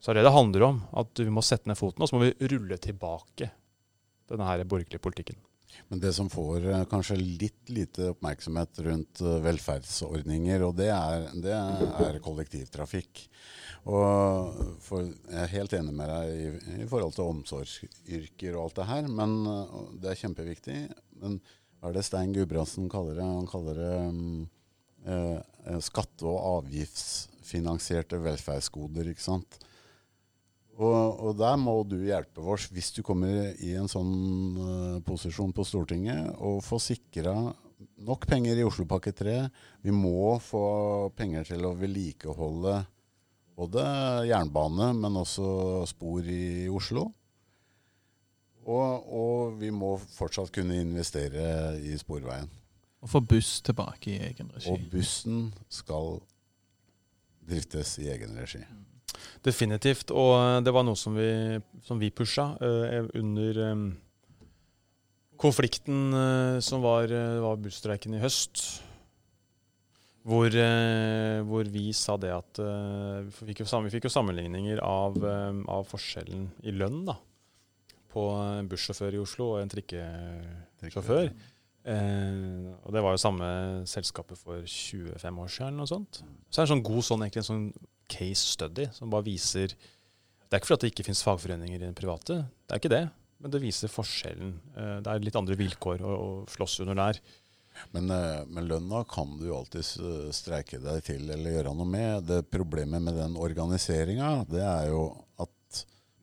Så 0.00 0.10
er 0.10 0.18
det 0.18 0.26
det 0.26 0.34
handler 0.34 0.66
om. 0.66 0.80
At 1.00 1.20
vi 1.20 1.30
må 1.32 1.44
sette 1.44 1.70
ned 1.70 1.78
foten, 1.80 2.04
og 2.04 2.10
så 2.10 2.18
må 2.18 2.26
vi 2.26 2.50
rulle 2.52 2.80
tilbake 2.82 3.52
denne 4.30 4.48
her 4.48 4.64
borgerlige 4.68 5.02
politikken. 5.04 5.38
Men 5.88 6.00
det 6.00 6.12
som 6.16 6.30
får 6.30 6.66
eh, 6.70 6.84
kanskje 6.90 7.16
litt 7.18 7.70
lite 7.72 8.10
oppmerksomhet 8.12 8.80
rundt 8.86 9.22
eh, 9.24 9.40
velferdsordninger, 9.44 10.62
og 10.66 10.76
det 10.78 10.90
er, 10.94 11.26
det 11.42 11.54
er 11.54 12.20
kollektivtrafikk. 12.24 13.24
Og 13.90 14.62
for, 14.84 15.08
jeg 15.08 15.40
er 15.42 15.52
helt 15.52 15.74
enig 15.76 15.92
med 15.96 16.08
deg 16.08 16.30
i, 16.32 16.78
i 16.84 16.88
forhold 16.88 17.16
til 17.16 17.28
omsorgsyrker 17.28 18.54
og 18.54 18.62
alt 18.62 18.78
det 18.78 18.88
her, 18.88 19.10
men 19.12 19.34
uh, 19.44 19.82
det 20.00 20.12
er 20.12 20.20
kjempeviktig. 20.22 20.78
Men 21.20 21.36
er 21.84 21.94
det 21.94 22.04
Stein 22.06 22.32
Gudbrandsen 22.34 22.88
kaller 22.92 23.18
det? 23.18 23.26
Han 23.28 23.48
kaller 23.50 23.78
det 23.80 23.94
um, 24.08 24.46
eh, 25.04 25.78
skatte- 25.84 26.26
og 26.28 26.64
avgiftsfinansierte 26.64 28.20
velferdsgoder, 28.24 29.10
ikke 29.12 29.24
sant. 29.24 29.58
Og, 30.74 31.20
og, 31.20 31.34
der 31.38 31.58
må 31.60 31.76
du 31.86 32.00
hjelpe 32.02 32.42
oss, 32.42 32.66
hvis 32.74 32.90
du 32.96 33.04
kommer 33.06 33.52
i 33.62 33.74
en 33.78 33.90
sånn 33.90 34.14
uh, 34.58 34.96
posisjon 35.06 35.52
på 35.54 35.66
Stortinget, 35.66 36.32
og 36.42 36.64
få 36.66 36.80
sikra 36.82 37.36
nok 38.04 38.26
penger 38.26 38.58
i 38.58 38.64
Oslopakke 38.66 39.12
3. 39.14 39.36
Vi 39.84 39.94
må 39.94 40.34
få 40.42 40.64
penger 41.16 41.46
til 41.52 41.66
å 41.68 41.76
vedlikeholde 41.78 42.80
både 43.54 43.84
jernbane, 44.26 44.90
men 44.98 45.20
også 45.20 45.84
spor 45.86 46.26
i 46.26 46.66
Oslo. 46.72 47.06
Og, 48.64 49.10
vi 49.64 49.72
må 49.74 49.96
fortsatt 50.16 50.52
kunne 50.54 50.78
investere 50.82 51.74
i 51.80 51.96
sporveien. 52.00 52.50
Og 53.04 53.10
få 53.12 53.20
buss 53.20 53.58
tilbake 53.64 54.14
i 54.14 54.20
egen 54.30 54.48
regi. 54.54 54.72
Og 54.72 54.88
bussen 54.92 55.48
skal 55.72 56.18
driftes 57.44 57.98
i 58.00 58.08
egen 58.12 58.36
regi. 58.38 58.62
Definitivt. 59.44 60.12
Og 60.14 60.32
eh, 60.38 60.62
det 60.64 60.72
var 60.74 60.86
noe 60.86 60.98
som 60.98 61.16
vi, 61.16 61.60
som 61.84 62.00
vi 62.00 62.12
pusha 62.14 62.48
uh, 62.60 63.10
under 63.18 63.60
um, 63.72 63.84
konflikten 65.40 66.16
uh, 66.16 66.58
som 66.64 66.84
var, 66.84 67.12
uh, 67.12 67.42
var 67.44 67.60
busstreiken 67.62 68.16
i 68.16 68.24
høst. 68.24 68.64
Hvor, 70.24 70.48
hvor, 71.44 71.66
vi 71.68 71.90
sa 71.92 72.14
det 72.16 72.30
at 72.32 72.56
vi 72.56 73.50
fikk, 73.50 73.58
jo, 73.60 73.66
vi 73.84 73.90
fikk 73.92 74.06
jo 74.06 74.12
sammenligninger 74.14 74.78
av, 74.80 75.18
av, 75.20 75.82
forskjellen 75.84 76.46
i 76.64 76.72
lønn 76.72 77.02
da, 77.04 77.18
på 78.14 78.28
en 78.38 78.70
bussjåfør 78.70 79.16
i 79.16 79.22
Oslo 79.22 79.50
og 79.54 79.62
en 79.62 79.72
trikkesjåfør. 79.72 81.32
Eh, 81.84 82.70
og 82.80 82.94
det 82.96 83.02
var 83.04 83.12
jo 83.12 83.20
samme 83.20 83.48
selskapet 83.88 84.40
for 84.40 84.64
25 84.64 85.42
år 85.44 85.50
siden. 85.52 85.82
Og 85.82 85.90
sånt. 85.90 86.22
Så 86.48 86.56
det 86.56 86.62
er 86.62 86.68
en 86.68 86.72
sånn 86.76 86.86
god 86.86 87.08
sånn, 87.10 87.26
egentlig, 87.26 87.44
en 87.44 87.50
sånn 87.50 87.90
case 88.08 88.54
study 88.54 88.88
som 88.92 89.08
bare 89.12 89.24
viser 89.24 89.72
Det 89.74 90.58
er 90.58 90.60
ikke 90.60 90.68
fordi 90.68 90.86
det 90.86 90.92
ikke 90.92 91.06
finnes 91.06 91.22
fagforeninger 91.24 91.78
i 91.80 91.86
den 91.86 91.96
private, 91.96 92.34
det 92.68 92.74
er 92.74 92.80
ikke 92.80 92.92
det. 92.92 93.04
Men 93.42 93.50
det 93.50 93.60
viser 93.62 93.90
forskjellen. 93.90 94.52
Eh, 94.76 94.98
det 95.02 95.10
er 95.10 95.24
litt 95.24 95.38
andre 95.40 95.56
vilkår 95.58 96.04
å, 96.04 96.12
å 96.14 96.28
slåss 96.52 96.78
under 96.84 97.00
der. 97.00 97.18
Men, 97.90 98.10
eh, 98.10 98.44
men, 98.46 98.68
lønna 98.70 99.02
kan 99.10 99.34
du 99.40 99.48
alltid 99.52 99.88
streike 100.36 100.78
deg 100.82 101.02
til 101.08 101.26
eller 101.26 101.56
gjøre 101.56 101.74
noe 101.74 101.88
med. 101.90 102.28
Det 102.28 102.44
Problemet 102.52 103.02
med 103.02 103.18
den 103.18 103.34
organiseringa 103.40 104.44
det 104.48 104.62
er 104.62 104.92
jo 104.92 105.08
at 105.42 105.50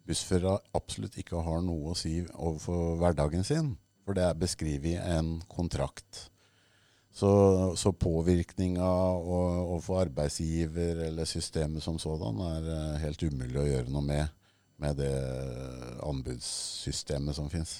bussførere 0.07 0.57
absolutt 0.77 1.17
ikke 1.21 1.43
har 1.45 1.63
noe 1.65 1.93
å 1.93 1.97
si 1.97 2.19
overfor 2.33 2.99
hverdagen 3.01 3.47
sin. 3.47 3.73
For 4.05 4.17
det 4.17 4.25
er 4.25 4.37
beskrevet 4.37 4.95
i 4.95 4.97
en 4.97 5.35
kontrakt. 5.51 6.27
Så, 7.11 7.29
så 7.75 7.91
påvirkninga 7.91 8.87
overfor 8.87 10.05
arbeidsgiver 10.05 11.03
eller 11.09 11.27
systemet 11.27 11.83
som 11.83 11.99
sådan 11.99 12.39
er 12.45 12.69
eh, 12.71 13.01
helt 13.03 13.25
umulig 13.27 13.59
å 13.59 13.67
gjøre 13.67 13.91
noe 13.91 14.05
med 14.05 14.37
med 14.81 14.97
det 14.97 15.13
anbudssystemet 16.01 17.37
som 17.37 17.49
fins. 17.51 17.75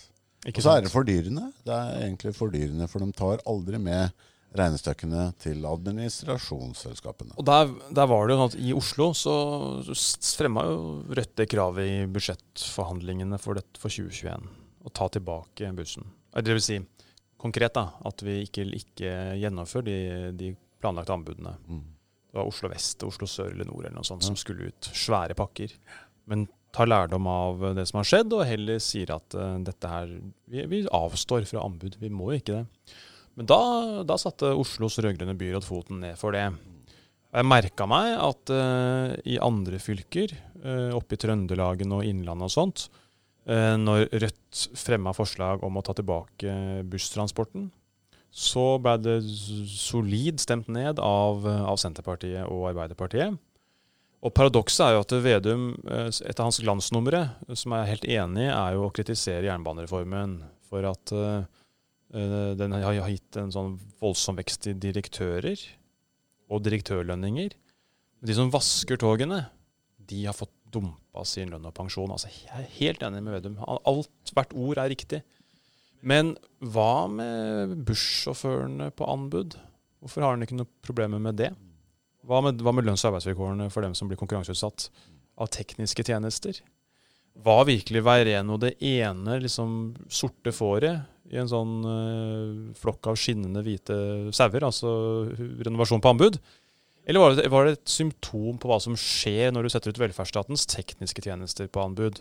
Og 0.46 0.62
så 0.64 0.76
er 0.76 0.86
det 0.86 0.94
fordyrende. 0.94 1.52
Det 1.66 1.74
er 1.74 2.04
egentlig 2.06 2.34
fordyrende, 2.38 2.88
for 2.90 3.04
de 3.04 3.14
tar 3.18 3.42
aldri 3.50 3.80
med 3.82 4.10
regnestykkene 4.58 5.30
til 5.40 5.64
administrasjonsselskapene. 5.68 7.38
Og 7.40 7.46
der, 7.48 7.70
der, 7.96 8.10
var 8.12 8.28
det 8.28 8.36
jo 8.36 8.40
sånn 8.42 8.52
at 8.52 8.58
I 8.60 8.74
Oslo 8.76 9.08
så 9.16 9.36
fremma 10.36 10.66
jo 10.68 10.80
Rødt 11.08 11.38
det 11.40 11.48
kravet 11.52 11.88
i 11.88 12.10
budsjettforhandlingene 12.12 13.40
for, 13.42 13.60
dette, 13.60 13.80
for 13.80 13.94
2021 13.94 14.50
å 14.82 14.92
ta 14.98 15.08
tilbake 15.14 15.72
bussen. 15.78 16.08
Det 16.34 16.56
vil 16.56 16.64
si 16.64 16.80
konkret 17.42 17.76
da, 17.78 17.88
at 18.08 18.22
vi 18.26 18.42
ikke, 18.46 18.66
ikke 18.78 19.12
gjennomfører 19.42 19.88
de, 19.88 19.98
de, 20.38 20.54
planlagte 20.82 21.14
anbudene. 21.14 21.52
Mm. 21.70 21.84
Det 22.32 22.40
var 22.40 22.48
Oslo 22.50 22.72
vest, 22.72 23.04
Oslo 23.06 23.28
sør 23.30 23.52
eller 23.52 23.68
nord 23.70 23.86
eller 23.86 24.00
noe 24.00 24.08
sånt 24.08 24.24
ja. 24.26 24.32
som 24.32 24.40
skulle 24.40 24.72
ut. 24.72 24.90
Svære 24.98 25.36
pakker. 25.38 25.76
Men 26.32 26.48
tar 26.74 26.90
lærdom 26.90 27.28
av 27.30 27.62
det 27.78 27.86
som 27.90 28.00
har 28.00 28.08
skjedd, 28.08 28.34
og 28.34 28.48
heller 28.48 28.80
sier 28.82 29.12
at 29.14 29.36
uh, 29.38 29.60
dette 29.62 29.92
her 29.92 30.16
vi, 30.50 30.64
vi, 30.72 30.82
avstår 30.90 31.46
fra 31.50 31.66
anbud. 31.68 32.00
Vi 32.02 32.10
må 32.10 32.32
jo 32.32 32.42
ikke 32.42 32.62
det. 32.62 32.96
Men 33.42 33.48
da, 33.50 34.04
da 34.06 34.20
satte 34.22 34.52
Oslos 34.54 35.00
rød-grønne 35.02 35.34
byråd 35.34 35.66
foten 35.66 36.04
ned 36.04 36.14
for 36.20 36.36
det. 36.36 36.46
Jeg 37.34 37.48
merka 37.48 37.88
meg 37.90 38.12
at 38.22 38.52
uh, 38.54 39.16
i 39.26 39.40
andre 39.42 39.80
fylker, 39.82 40.36
uh, 40.62 40.92
oppe 40.94 41.16
i 41.16 41.22
Trøndelagen 41.24 41.96
og 41.96 42.06
Innlandet 42.06 42.52
og 42.52 42.54
sånt, 42.54 42.84
uh, 43.50 43.80
når 43.82 44.12
Rødt 44.14 44.60
fremma 44.78 45.14
forslag 45.18 45.64
om 45.66 45.80
å 45.80 45.82
ta 45.88 45.96
tilbake 45.98 46.54
busstransporten, 46.92 47.72
så 48.30 48.76
ble 48.84 48.94
det 49.02 49.16
solid 49.74 50.38
stemt 50.44 50.70
ned 50.70 51.02
av, 51.02 51.42
av 51.42 51.80
Senterpartiet 51.82 52.46
og 52.46 52.68
Arbeiderpartiet. 52.70 53.40
Og 54.22 54.36
Paradokset 54.38 54.84
er 54.86 54.94
jo 54.94 55.02
at 55.02 55.16
Vedum, 55.26 55.66
et 55.90 56.38
av 56.38 56.46
hans 56.46 56.62
glansnumre, 56.62 57.24
som 57.58 57.74
jeg 57.74 57.82
er 57.82 57.90
helt 57.90 58.08
enig 58.20 58.46
i, 58.46 58.54
er 58.54 58.78
jo 58.78 58.86
å 58.86 58.94
kritisere 58.94 59.50
jernbanereformen 59.50 60.38
for 60.70 60.86
at 60.92 61.16
uh, 61.18 61.50
den 62.12 62.76
har 62.76 62.98
gitt 63.08 63.38
en 63.40 63.54
sånn 63.54 63.78
voldsom 64.02 64.36
vekst 64.40 64.68
i 64.68 64.76
direktører 64.76 65.62
og 66.52 66.64
direktørlønninger. 66.66 67.54
De 68.22 68.36
som 68.36 68.52
vasker 68.54 69.00
togene, 69.02 69.46
de 69.96 70.26
har 70.28 70.36
fått 70.36 70.54
dumpa 70.72 71.24
sin 71.28 71.52
lønn 71.52 71.68
og 71.68 71.76
pensjon. 71.76 72.12
Altså, 72.12 72.32
jeg 72.32 72.52
er 72.52 72.76
helt 72.78 73.04
enig 73.06 73.24
med 73.24 73.38
Vedum. 73.38 73.60
Alt, 73.64 74.34
hvert 74.36 74.54
ord 74.56 74.82
er 74.82 74.92
riktig. 74.92 75.22
Men 76.02 76.34
hva 76.74 77.08
med 77.12 77.76
bussjåførene 77.88 78.90
på 78.98 79.08
anbud? 79.10 79.58
Hvorfor 80.02 80.26
har 80.26 80.36
han 80.36 80.46
ikke 80.46 80.58
noe 80.58 80.70
problemer 80.84 81.22
med 81.22 81.38
det? 81.42 81.52
Hva 82.26 82.42
med, 82.46 82.62
hva 82.62 82.74
med 82.74 82.88
lønns- 82.88 83.04
og 83.06 83.12
arbeidsvilkårene 83.12 83.70
for 83.74 83.86
dem 83.86 83.96
som 83.98 84.10
blir 84.10 84.20
konkurranseutsatt 84.20 84.90
av 85.42 85.50
tekniske 85.54 86.06
tjenester? 86.06 86.60
Var 87.42 87.68
virkelig 87.70 88.04
Veireno 88.04 88.58
det 88.60 88.76
ene 88.84 89.40
liksom, 89.44 89.94
sorte 90.12 90.54
fåret 90.54 91.06
i 91.32 91.40
en 91.40 91.50
sånn 91.50 91.78
uh, 91.88 92.74
flokk 92.78 93.12
av 93.12 93.20
skinnende 93.20 93.64
hvite 93.64 93.96
sauer, 94.36 94.66
altså 94.68 94.92
renovasjon 95.64 96.04
på 96.04 96.12
anbud? 96.12 96.40
Eller 97.08 97.24
var 97.24 97.38
det, 97.38 97.48
var 97.50 97.66
det, 97.66 97.78
et 97.80 97.94
symptom 97.94 98.60
på 98.62 98.70
hva 98.70 98.78
som 98.84 98.98
skjer 99.00 99.54
når 99.54 99.66
du 99.66 99.74
setter 99.74 99.94
ut 99.94 100.02
velferdsstatens 100.02 100.68
tekniske 100.70 101.24
tjenester 101.26 101.72
på 101.72 101.82
anbud? 101.84 102.20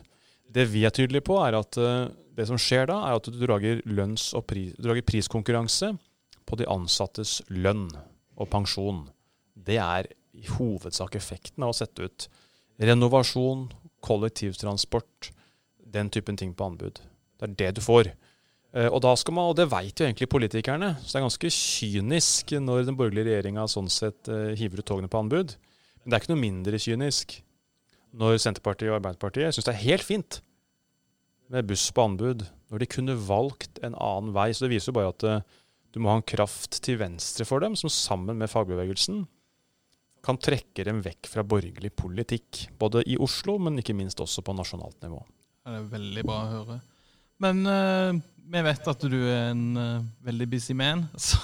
Det 0.51 0.65
vi 0.71 0.87
er 0.87 0.95
tydelige 0.95 1.27
på, 1.27 1.37
er 1.43 1.59
at 1.59 1.79
uh, 1.83 2.07
det 2.39 2.47
som 2.49 2.61
skjer 2.61 2.89
da, 2.91 3.01
er 3.09 3.19
at 3.19 3.27
du 3.29 3.37
drager, 3.43 3.83
lønns- 3.89 4.31
og 4.39 4.47
pri, 4.51 4.71
du 4.77 4.87
drager 4.87 5.07
priskonkurranse 5.07 5.93
på 6.49 6.59
de 6.59 6.69
ansattes 6.71 7.41
lønn 7.51 7.89
og 8.41 8.49
pensjon. 8.51 9.05
Det 9.55 9.79
er 9.83 10.09
i 10.39 10.47
hovedsak 10.55 11.19
effekten 11.19 11.67
av 11.67 11.75
å 11.75 11.77
sette 11.77 12.07
ut 12.07 12.31
renovasjon, 12.81 13.69
kollektivtransport, 14.01 15.31
den 15.91 16.11
typen 16.15 16.39
ting 16.41 16.55
på 16.57 16.71
anbud. 16.71 17.03
Det 17.41 17.49
er 17.49 17.57
det 17.59 17.71
du 17.77 17.83
får. 17.85 18.13
Eh, 18.71 18.87
og, 18.87 19.01
da 19.03 19.15
skal 19.19 19.35
man, 19.35 19.51
og 19.51 19.57
det 19.59 19.67
vet 19.73 19.99
jo 19.99 20.07
egentlig 20.07 20.29
politikerne, 20.31 20.93
så 21.03 21.17
det 21.17 21.21
er 21.21 21.27
ganske 21.27 21.53
kynisk 21.55 22.53
når 22.63 22.85
den 22.87 22.99
borgerlige 22.99 23.27
regjeringa 23.33 23.67
sånn 23.71 23.91
sett 23.91 24.31
uh, 24.31 24.53
hiver 24.59 24.83
ut 24.83 24.87
togene 24.87 25.11
på 25.11 25.23
anbud. 25.25 25.57
Men 26.01 26.13
det 26.13 26.17
er 26.17 26.23
ikke 26.23 26.33
noe 26.35 26.45
mindre 26.45 26.81
kynisk 26.83 27.41
når 28.21 28.39
Senterpartiet 28.43 28.91
og 28.91 29.01
Arbeiderpartiet 29.01 29.55
syns 29.55 29.67
det 29.67 29.75
er 29.75 29.85
helt 29.85 30.07
fint 30.07 30.41
med 31.51 31.67
buss 31.67 31.89
på 31.95 32.05
anbud, 32.07 32.45
når 32.71 32.83
de 32.83 32.89
kunne 32.91 33.19
valgt 33.27 33.83
en 33.87 33.97
annen 33.99 34.31
vei. 34.35 34.49
Så 34.55 34.67
det 34.67 34.73
viser 34.77 34.93
jo 34.93 34.99
bare 35.01 35.11
at 35.17 35.27
uh, 35.27 35.59
du 35.91 35.99
må 35.99 36.13
ha 36.13 36.21
en 36.21 36.31
kraft 36.31 36.79
til 36.87 37.01
venstre 37.01 37.47
for 37.49 37.63
dem, 37.63 37.75
som 37.79 37.91
sammen 37.91 38.39
med 38.39 38.53
fagbevegelsen 38.53 39.25
kan 40.23 40.39
trekke 40.39 40.85
dem 40.85 41.01
vekk 41.03 41.27
fra 41.33 41.43
borgerlig 41.49 41.91
politikk. 41.97 42.67
Både 42.79 43.03
i 43.09 43.17
Oslo, 43.19 43.57
men 43.59 43.81
ikke 43.81 43.97
minst 43.97 44.21
også 44.23 44.45
på 44.47 44.55
nasjonalt 44.55 45.01
nivå. 45.03 45.23
Det 45.65 45.79
er 45.79 45.87
veldig 45.91 46.25
bra 46.29 46.39
å 46.45 46.51
høre. 46.55 46.81
Men 47.41 47.63
uh, 47.65 48.19
vi 48.51 48.63
vet 48.67 48.91
at 48.93 49.07
du 49.09 49.17
er 49.23 49.51
en 49.55 49.65
uh, 49.79 50.05
veldig 50.27 50.49
busy 50.53 50.77
man, 50.77 51.07
så 51.17 51.39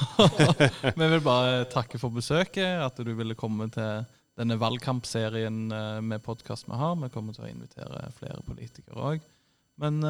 vi 0.92 1.08
vil 1.14 1.22
bare 1.24 1.64
takke 1.72 2.00
for 2.00 2.12
besøket. 2.12 2.82
At 2.84 3.00
du 3.00 3.14
ville 3.16 3.38
komme 3.38 3.70
til 3.72 4.04
denne 4.36 4.58
valgkampserien 4.60 5.64
uh, 5.72 6.02
med 6.04 6.24
podkast 6.26 6.68
vi 6.68 6.76
har. 6.76 6.98
Vi 7.00 7.12
kommer 7.14 7.36
til 7.36 7.46
å 7.46 7.50
invitere 7.50 8.10
flere 8.18 8.44
politikere 8.44 9.14
òg. 9.14 9.24
Men 9.76 10.00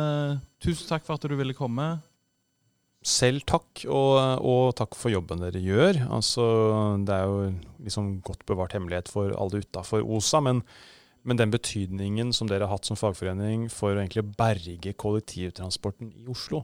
tusen 0.62 0.86
takk 0.86 1.02
for 1.02 1.18
at 1.18 1.24
du 1.26 1.32
ville 1.34 1.54
komme. 1.58 1.96
Selv 3.02 3.42
takk, 3.50 3.82
og, 3.90 4.12
og, 4.46 4.68
takk 4.78 4.94
for 4.94 5.10
jobben 5.10 5.42
dere 5.42 5.58
gjør. 5.58 5.98
Altså, 6.14 6.44
det 7.02 7.16
er 7.16 7.26
jo 7.26 7.48
liksom 7.82 8.12
godt 8.26 8.44
bevart 8.46 8.76
hemmelighet 8.78 9.10
for 9.10 9.34
alle 9.34 9.64
utafor 9.64 10.06
OSA. 10.06 10.38
men 10.46 10.62
men 11.26 11.38
den 11.40 11.50
betydningen 11.50 12.32
som 12.36 12.46
dere 12.46 12.68
har 12.68 12.76
hatt 12.76 12.86
som 12.86 12.98
fagforening 12.98 13.66
for 13.72 13.92
å 13.92 14.00
egentlig 14.00 14.22
berge 14.38 14.94
kollektivtransporten 14.94 16.12
i 16.14 16.26
Oslo, 16.30 16.62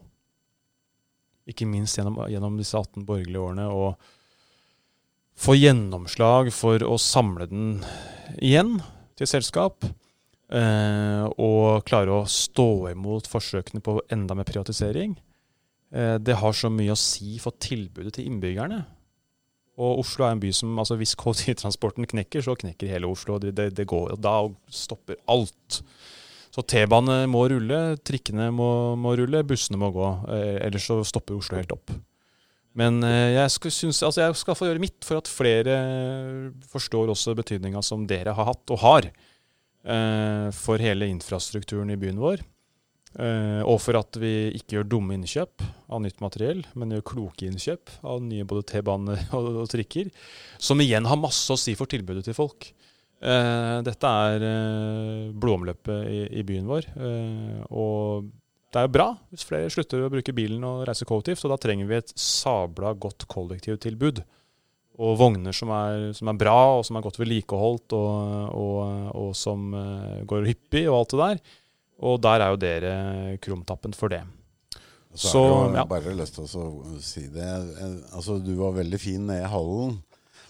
ikke 1.51 1.67
minst 1.67 1.99
gjennom, 1.99 2.21
gjennom 2.31 2.59
disse 2.61 2.79
18 2.79 3.03
borgerlige 3.09 3.43
årene, 3.43 3.67
og 3.67 3.99
få 5.43 5.57
gjennomslag 5.59 6.53
for 6.55 6.85
å 6.87 6.95
samle 7.01 7.49
den 7.51 7.75
igjen 8.39 8.77
til 9.19 9.27
selskap, 9.27 9.83
eh, 10.53 11.27
og 11.43 11.83
klare 11.89 12.21
å 12.23 12.29
stå 12.31 12.93
imot 12.93 13.27
forsøkene 13.33 13.83
på 13.83 13.99
enda 14.15 14.39
mer 14.39 14.47
privatisering, 14.47 15.17
eh, 15.91 16.19
det 16.23 16.39
har 16.39 16.55
så 16.55 16.71
mye 16.71 16.95
å 16.95 17.03
si 17.03 17.39
for 17.43 17.59
tilbudet 17.59 18.15
til 18.15 18.31
innbyggerne. 18.31 18.85
Og 19.81 20.03
Oslo 20.03 20.27
er 20.27 20.35
en 20.35 20.43
by 20.43 20.51
som 20.53 20.79
altså 20.79 20.99
Hvis 21.01 21.15
kollektivtransporten 21.17 22.09
knekker, 22.11 22.45
så 22.45 22.57
knekker 22.59 22.91
hele 22.93 23.09
Oslo. 23.09 23.39
Det, 23.41 23.55
det, 23.57 23.71
det 23.79 23.89
går, 23.89 24.15
og 24.15 24.23
Da 24.23 24.37
stopper 24.69 25.17
alt. 25.33 25.83
Så 26.53 26.65
T-bane 26.69 27.23
må 27.33 27.47
rulle, 27.49 27.81
trikkene 28.05 28.51
må, 28.53 28.69
må, 29.01 29.15
rulle, 29.17 29.41
bussene 29.49 29.81
må 29.81 29.89
gå. 29.95 30.09
Eh, 30.35 30.59
ellers 30.67 30.85
så 30.91 30.99
stopper 31.09 31.39
Oslo 31.39 31.57
helt 31.57 31.73
opp. 31.73 31.95
Men 32.77 33.01
eh, 33.05 33.33
jeg, 33.39 33.55
skal, 33.55 33.73
synes, 33.73 34.03
altså 34.05 34.27
jeg 34.27 34.37
skal 34.41 34.59
få 34.59 34.69
gjøre 34.69 34.83
mitt 34.83 35.09
for 35.09 35.23
at 35.23 35.33
flere 35.33 35.79
forstår 36.73 37.13
også 37.15 37.37
betydninga 37.41 37.81
som 37.85 38.05
dere 38.09 38.37
har 38.37 38.49
hatt 38.53 38.73
og 38.75 38.83
har 38.85 39.09
eh, 39.09 40.49
for 40.57 40.85
hele 40.85 41.09
infrastrukturen 41.09 41.93
i 41.93 42.01
byen 42.01 42.21
vår. 42.21 42.45
Uh, 43.13 43.61
og 43.69 43.77
for 43.85 43.99
at 43.99 44.17
vi 44.17 44.55
ikke 44.57 44.79
gjør 44.79 44.87
dumme 44.95 45.17
innkjøp 45.19 45.65
av 45.93 46.01
nytt 46.01 46.23
materiell, 46.25 46.63
men 46.79 46.95
gjør 46.97 47.05
kloke 47.11 47.45
innkjøp 47.45 47.93
av 48.09 48.23
nye 48.25 48.47
både 48.49 48.65
T-baner 48.71 49.27
og, 49.37 49.67
trikker. 49.73 50.09
Som 50.63 50.81
igjen 50.81 51.09
har 51.09 51.21
masse 51.21 51.53
å 51.53 51.61
si 51.61 51.77
for 51.77 51.91
tilbudet 51.91 52.25
til 52.29 52.37
folk. 52.39 52.71
Uh, 53.23 53.85
dette 53.85 54.15
er 54.27 54.47
uh, 54.49 55.33
blodomløpet 55.37 56.31
i, 56.33 56.45
byen 56.47 56.71
vår. 56.71 56.89
og 57.71 58.31
det 58.73 58.81
er 58.81 58.87
jo 58.87 58.95
bra 58.95 59.11
hvis 59.29 59.45
flere 59.45 59.71
slutter 59.71 60.01
å 60.01 60.11
bruke 60.11 60.33
bilen 60.33 60.63
og 60.65 60.87
reise 60.89 61.05
kollektivt. 61.05 61.45
Og 61.45 61.53
da 61.53 61.61
trenger 61.61 61.91
vi 61.91 61.99
et 62.01 62.15
sabla 62.17 62.95
godt 62.97 63.29
kollektivtilbud. 63.29 64.23
Og 65.03 65.19
vogner 65.21 65.53
som 65.57 65.69
er, 65.77 66.11
som 66.17 66.31
er 66.33 66.39
bra, 66.41 66.57
og 66.79 66.87
som 66.89 66.97
er 66.97 67.05
godt 67.05 67.19
vedlikeholdt, 67.21 67.93
og, 67.97 68.57
og, 68.57 68.81
og 69.21 69.31
som 69.37 69.73
går 70.29 70.49
hyppig, 70.49 70.87
og 70.87 71.03
alt 71.03 71.13
det 71.13 71.21
der. 71.21 71.53
Og 72.03 72.21
der 72.23 72.43
er 72.43 72.55
jo 72.55 72.61
dere 72.61 72.95
krumtappen 73.43 73.95
for 73.97 74.13
det. 74.13 74.23
Så, 75.13 75.29
så 75.29 75.43
jeg 75.45 75.77
ja. 75.77 75.85
bare 75.89 76.15
lyst 76.17 76.39
til 76.39 76.47
å 76.47 76.73
si 77.05 77.27
det. 77.31 77.51
Altså, 78.15 78.39
du 78.41 78.55
var 78.59 78.79
veldig 78.79 79.01
fin 79.01 79.27
nede 79.29 79.45
i 79.45 79.53
hallen. 79.53 80.01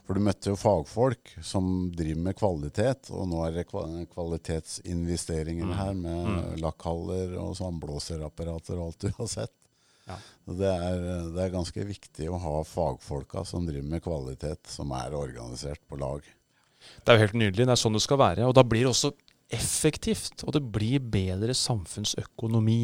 For 0.03 0.19
du 0.19 0.25
møtte 0.27 0.51
jo 0.51 0.59
fagfolk 0.59 1.31
som 1.47 1.67
driver 1.95 2.25
med 2.27 2.37
kvalitet, 2.39 3.11
og 3.15 3.29
nå 3.31 3.43
er 3.47 3.61
det 3.61 3.69
kvalitetsinvesteringer 3.71 5.69
mm. 5.69 5.75
her 5.79 5.93
med 5.95 6.23
mm. 6.27 6.41
lakkhaller 6.63 7.37
og 7.39 7.55
sandblåserapparater 7.61 8.81
og 8.81 8.89
alt 8.89 9.07
du 9.07 9.13
har 9.21 9.31
sett. 9.31 9.55
Ja. 10.09 10.17
Det, 10.51 10.67
er, 10.67 10.97
det, 11.31 11.39
er, 11.45 11.53
ganske 11.55 11.87
viktig 11.87 12.27
å 12.29 12.41
ha 12.43 12.57
fagfolka 12.67 13.45
som 13.47 13.67
driver 13.69 13.87
med 13.95 14.03
kvalitet, 14.03 14.67
som 14.67 14.91
er 14.99 15.15
organisert 15.15 15.81
på 15.87 16.01
lag. 16.03 16.27
Det 17.07 17.13
er 17.13 17.21
jo 17.21 17.27
helt 17.29 17.39
nydelig. 17.39 17.69
Det 17.69 17.77
er 17.77 17.83
sånn 17.85 17.95
det 17.95 18.03
skal 18.03 18.19
være. 18.19 18.49
Og 18.51 18.57
da 18.59 18.67
blir 18.67 18.91
også 18.91 19.13
effektivt, 19.53 20.45
og 20.47 20.57
det 20.57 20.65
blir 20.75 21.03
bedre 21.13 21.55
samfunnsøkonomi. 21.57 22.83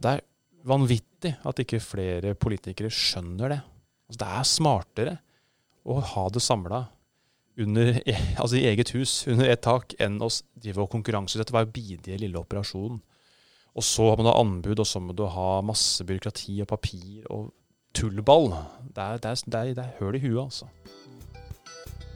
Det 0.00 0.14
er 0.14 0.24
vanvittig 0.68 1.34
at 1.46 1.62
ikke 1.62 1.80
flere 1.82 2.34
politikere 2.38 2.92
skjønner 2.92 3.54
det. 3.54 3.60
Altså, 4.10 4.20
det 4.22 4.30
er 4.30 4.48
smartere 4.48 5.18
å 5.88 6.00
ha 6.12 6.26
det 6.32 6.42
samla 6.44 6.84
e, 7.60 8.16
altså 8.38 8.56
i 8.56 8.66
eget 8.66 8.92
hus, 8.94 9.26
under 9.28 9.48
ett 9.48 9.62
tak, 9.62 9.94
enn 10.00 10.20
å 10.22 10.28
drive 10.54 10.84
og 10.84 10.90
konkurranseutsette 10.92 11.54
hver 11.54 11.68
bidige 11.72 12.18
lille 12.20 12.38
operasjon. 12.38 13.00
Og 13.70 13.86
så 13.86 14.10
må 14.16 14.24
du 14.24 14.30
ha 14.30 14.38
anbud, 14.40 14.78
og 14.78 14.86
så 14.86 15.00
må 15.00 15.14
du 15.16 15.26
ha 15.30 15.60
masse 15.62 16.04
byråkrati 16.04 16.60
og 16.62 16.70
papir 16.70 17.26
og 17.30 17.50
tullball. 17.94 18.50
Det 18.94 19.02
er, 19.04 19.20
er, 19.20 19.44
er, 19.60 19.74
er 19.78 19.92
høl 20.00 20.18
i 20.18 20.24
huet, 20.24 20.42
altså. 20.48 20.70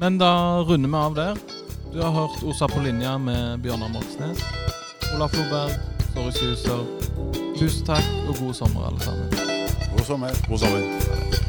Men 0.00 0.18
da 0.18 0.64
runder 0.66 0.90
vi 0.90 0.98
av 0.98 1.14
der. 1.20 1.63
Du 1.94 2.02
har 2.02 2.10
hørt 2.10 2.42
Osa 2.42 2.68
på 2.68 2.80
linja 2.80 3.18
med 3.18 3.60
Bjørnar 3.60 3.88
Moxnes. 3.88 4.38
Olaf 5.16 5.32
Loberg, 5.36 5.70
Sorry 6.14 6.32
Suser. 6.32 6.82
Tusen 7.58 7.86
takk 7.86 8.10
og 8.28 8.34
god 8.40 8.54
sommer, 8.54 8.88
alle 8.88 9.00
sammen. 9.00 9.30
God 9.94 10.06
sommer. 10.06 10.44
God 10.48 10.58
sommer. 10.58 11.43